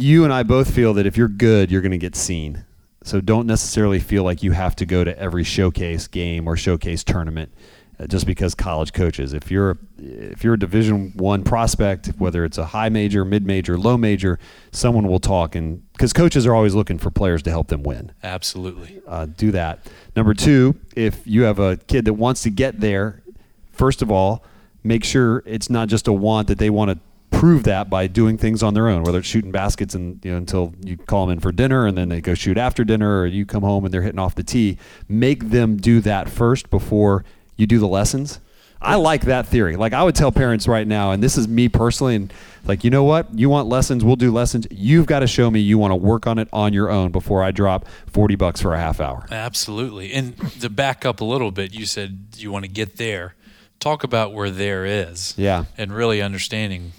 You 0.00 0.24
and 0.24 0.32
I 0.32 0.44
both 0.44 0.74
feel 0.74 0.94
that 0.94 1.04
if 1.04 1.18
you're 1.18 1.28
good, 1.28 1.70
you're 1.70 1.82
going 1.82 1.90
to 1.90 1.98
get 1.98 2.16
seen. 2.16 2.64
So 3.04 3.20
don't 3.20 3.46
necessarily 3.46 3.98
feel 3.98 4.24
like 4.24 4.42
you 4.42 4.52
have 4.52 4.74
to 4.76 4.86
go 4.86 5.04
to 5.04 5.18
every 5.18 5.44
showcase 5.44 6.06
game 6.06 6.48
or 6.48 6.56
showcase 6.56 7.04
tournament 7.04 7.52
uh, 7.98 8.06
just 8.06 8.26
because 8.26 8.54
college 8.54 8.94
coaches. 8.94 9.34
If 9.34 9.50
you're 9.50 9.76
if 9.98 10.42
you're 10.42 10.54
a 10.54 10.58
Division 10.58 11.12
One 11.16 11.42
prospect, 11.44 12.08
whether 12.16 12.46
it's 12.46 12.56
a 12.56 12.64
high 12.64 12.88
major, 12.88 13.26
mid 13.26 13.44
major, 13.44 13.76
low 13.76 13.98
major, 13.98 14.38
someone 14.72 15.06
will 15.06 15.20
talk 15.20 15.54
and 15.54 15.82
because 15.92 16.14
coaches 16.14 16.46
are 16.46 16.54
always 16.54 16.74
looking 16.74 16.98
for 16.98 17.10
players 17.10 17.42
to 17.42 17.50
help 17.50 17.68
them 17.68 17.82
win. 17.82 18.12
Absolutely. 18.22 19.02
Uh, 19.06 19.26
do 19.26 19.50
that. 19.50 19.86
Number 20.16 20.32
two, 20.32 20.76
if 20.96 21.26
you 21.26 21.42
have 21.42 21.58
a 21.58 21.76
kid 21.76 22.06
that 22.06 22.14
wants 22.14 22.42
to 22.44 22.50
get 22.50 22.80
there, 22.80 23.22
first 23.70 24.00
of 24.00 24.10
all, 24.10 24.44
make 24.82 25.04
sure 25.04 25.42
it's 25.44 25.68
not 25.68 25.88
just 25.88 26.08
a 26.08 26.12
want 26.12 26.48
that 26.48 26.56
they 26.56 26.70
want 26.70 26.90
to 26.90 26.98
prove 27.40 27.64
that 27.64 27.88
by 27.88 28.06
doing 28.06 28.36
things 28.36 28.62
on 28.62 28.74
their 28.74 28.86
own, 28.86 29.02
whether 29.02 29.18
it's 29.18 29.26
shooting 29.26 29.50
baskets 29.50 29.94
and 29.94 30.22
you 30.22 30.30
know, 30.30 30.36
until 30.36 30.74
you 30.84 30.98
call 30.98 31.24
them 31.24 31.32
in 31.32 31.40
for 31.40 31.50
dinner 31.50 31.86
and 31.86 31.96
then 31.96 32.10
they 32.10 32.20
go 32.20 32.34
shoot 32.34 32.58
after 32.58 32.84
dinner, 32.84 33.20
or 33.20 33.26
you 33.26 33.46
come 33.46 33.62
home 33.62 33.82
and 33.82 33.94
they're 33.94 34.02
hitting 34.02 34.18
off 34.18 34.34
the 34.34 34.42
tee. 34.42 34.76
Make 35.08 35.48
them 35.48 35.78
do 35.78 36.02
that 36.02 36.28
first 36.28 36.68
before 36.68 37.24
you 37.56 37.66
do 37.66 37.78
the 37.78 37.88
lessons. 37.88 38.40
I 38.82 38.96
like 38.96 39.22
that 39.22 39.46
theory. 39.46 39.76
Like 39.76 39.94
I 39.94 40.02
would 40.02 40.14
tell 40.14 40.30
parents 40.30 40.68
right 40.68 40.86
now, 40.86 41.12
and 41.12 41.22
this 41.22 41.38
is 41.38 41.48
me 41.48 41.70
personally, 41.70 42.14
and 42.14 42.30
like 42.66 42.84
you 42.84 42.90
know 42.90 43.04
what, 43.04 43.32
you 43.32 43.48
want 43.48 43.68
lessons, 43.68 44.04
we'll 44.04 44.16
do 44.16 44.30
lessons. 44.30 44.66
You've 44.70 45.06
got 45.06 45.20
to 45.20 45.26
show 45.26 45.50
me 45.50 45.60
you 45.60 45.78
want 45.78 45.92
to 45.92 45.96
work 45.96 46.26
on 46.26 46.38
it 46.38 46.48
on 46.52 46.74
your 46.74 46.90
own 46.90 47.10
before 47.10 47.42
I 47.42 47.52
drop 47.52 47.88
forty 48.06 48.36
bucks 48.36 48.60
for 48.60 48.74
a 48.74 48.78
half 48.78 49.00
hour. 49.00 49.26
Absolutely. 49.30 50.12
And 50.12 50.36
to 50.60 50.68
back 50.68 51.06
up 51.06 51.22
a 51.22 51.24
little 51.24 51.52
bit, 51.52 51.72
you 51.72 51.86
said 51.86 52.18
you 52.36 52.52
want 52.52 52.66
to 52.66 52.70
get 52.70 52.98
there. 52.98 53.34
Talk 53.78 54.04
about 54.04 54.34
where 54.34 54.50
there 54.50 54.84
is. 54.84 55.32
Yeah. 55.38 55.64
And 55.78 55.90
really 55.90 56.20
understanding 56.20 56.92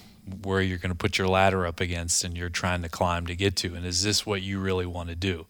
where 0.43 0.61
you're 0.61 0.77
going 0.77 0.91
to 0.91 0.95
put 0.95 1.17
your 1.17 1.27
ladder 1.27 1.65
up 1.65 1.79
against 1.79 2.23
and 2.23 2.37
you're 2.37 2.49
trying 2.49 2.81
to 2.83 2.89
climb 2.89 3.27
to 3.27 3.35
get 3.35 3.55
to. 3.57 3.75
And 3.75 3.85
is 3.85 4.03
this 4.03 4.25
what 4.25 4.41
you 4.41 4.59
really 4.59 4.85
want 4.85 5.09
to 5.09 5.15
do? 5.15 5.47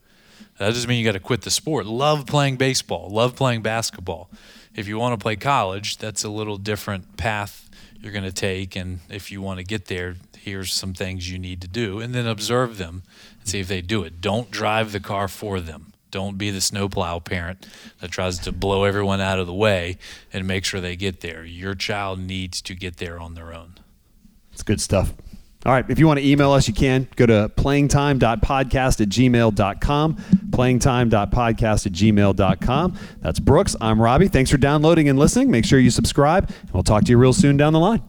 That 0.58 0.68
doesn't 0.68 0.88
mean 0.88 1.00
you 1.00 1.06
got 1.06 1.14
to 1.14 1.20
quit 1.20 1.42
the 1.42 1.52
sport. 1.52 1.86
Love 1.86 2.26
playing 2.26 2.58
baseball, 2.58 3.10
love 3.10 3.36
playing 3.36 3.62
basketball. 3.62 4.30
If 4.76 4.88
you 4.88 4.98
want 4.98 5.20
to 5.20 5.22
play 5.22 5.36
college, 5.36 5.98
that's 5.98 6.24
a 6.24 6.30
little 6.30 6.58
different 6.58 7.18
path 7.18 7.70
you're 8.00 8.12
going 8.12 8.24
to 8.24 8.32
take. 8.32 8.76
And 8.76 9.00
if 9.10 9.32
you 9.32 9.42
want 9.42 9.60
to 9.60 9.64
get 9.64 9.86
there, 9.86 10.16
here's 10.38 10.74
some 10.74 10.94
things 10.94 11.32
you 11.32 11.38
need 11.38 11.62
to 11.62 11.68
do. 11.68 12.00
And 12.00 12.14
then 12.14 12.28
observe 12.28 12.78
them 12.78 13.04
and 13.40 13.48
see 13.48 13.60
if 13.60 13.68
they 13.68 13.82
do 13.82 14.04
it. 14.04 14.22
Don't 14.22 14.50
drive 14.52 14.92
the 14.92 15.00
car 15.00 15.28
for 15.28 15.60
them. 15.60 15.94
Don't 16.10 16.38
be 16.38 16.52
the 16.52 16.62
snowplow 16.62 17.20
parent 17.20 17.66
that 18.02 18.12
tries 18.12 18.38
to 18.40 18.52
blow 18.52 18.84
everyone 18.84 19.22
out 19.22 19.40
of 19.40 19.48
the 19.48 19.54
way 19.54 19.98
and 20.34 20.46
make 20.46 20.66
sure 20.66 20.82
they 20.82 20.98
get 20.98 21.22
there. 21.22 21.46
Your 21.46 21.74
child 21.74 22.20
needs 22.20 22.62
to 22.64 22.76
get 22.76 22.98
there 22.98 23.18
on 23.18 23.34
their 23.34 23.54
own. 23.54 23.76
It's 24.62 24.68
good 24.68 24.80
stuff. 24.80 25.12
All 25.66 25.74
right. 25.74 25.84
If 25.90 25.98
you 25.98 26.06
want 26.06 26.20
to 26.20 26.28
email 26.28 26.52
us, 26.52 26.68
you 26.68 26.74
can 26.76 27.08
go 27.16 27.26
to 27.26 27.52
playingtime.podcast 27.56 29.02
at 29.02 29.10
gmail.com. 29.10 30.16
Playingtime.podcast 30.52 31.86
at 31.88 31.92
gmail.com. 31.92 33.00
That's 33.22 33.40
Brooks. 33.40 33.76
I'm 33.82 34.00
Robby. 34.00 34.28
Thanks 34.28 34.52
for 34.52 34.58
downloading 34.58 35.10
and 35.10 35.18
listening. 35.18 35.50
Make 35.50 35.66
sure 35.66 35.80
you 35.80 35.90
subscribe, 35.90 36.48
and 36.48 36.72
we'll 36.74 36.84
talk 36.84 37.06
to 37.06 37.10
you 37.10 37.18
real 37.18 37.34
soon 37.34 37.58
down 37.58 37.74
the 37.74 37.80
line. 37.80 38.04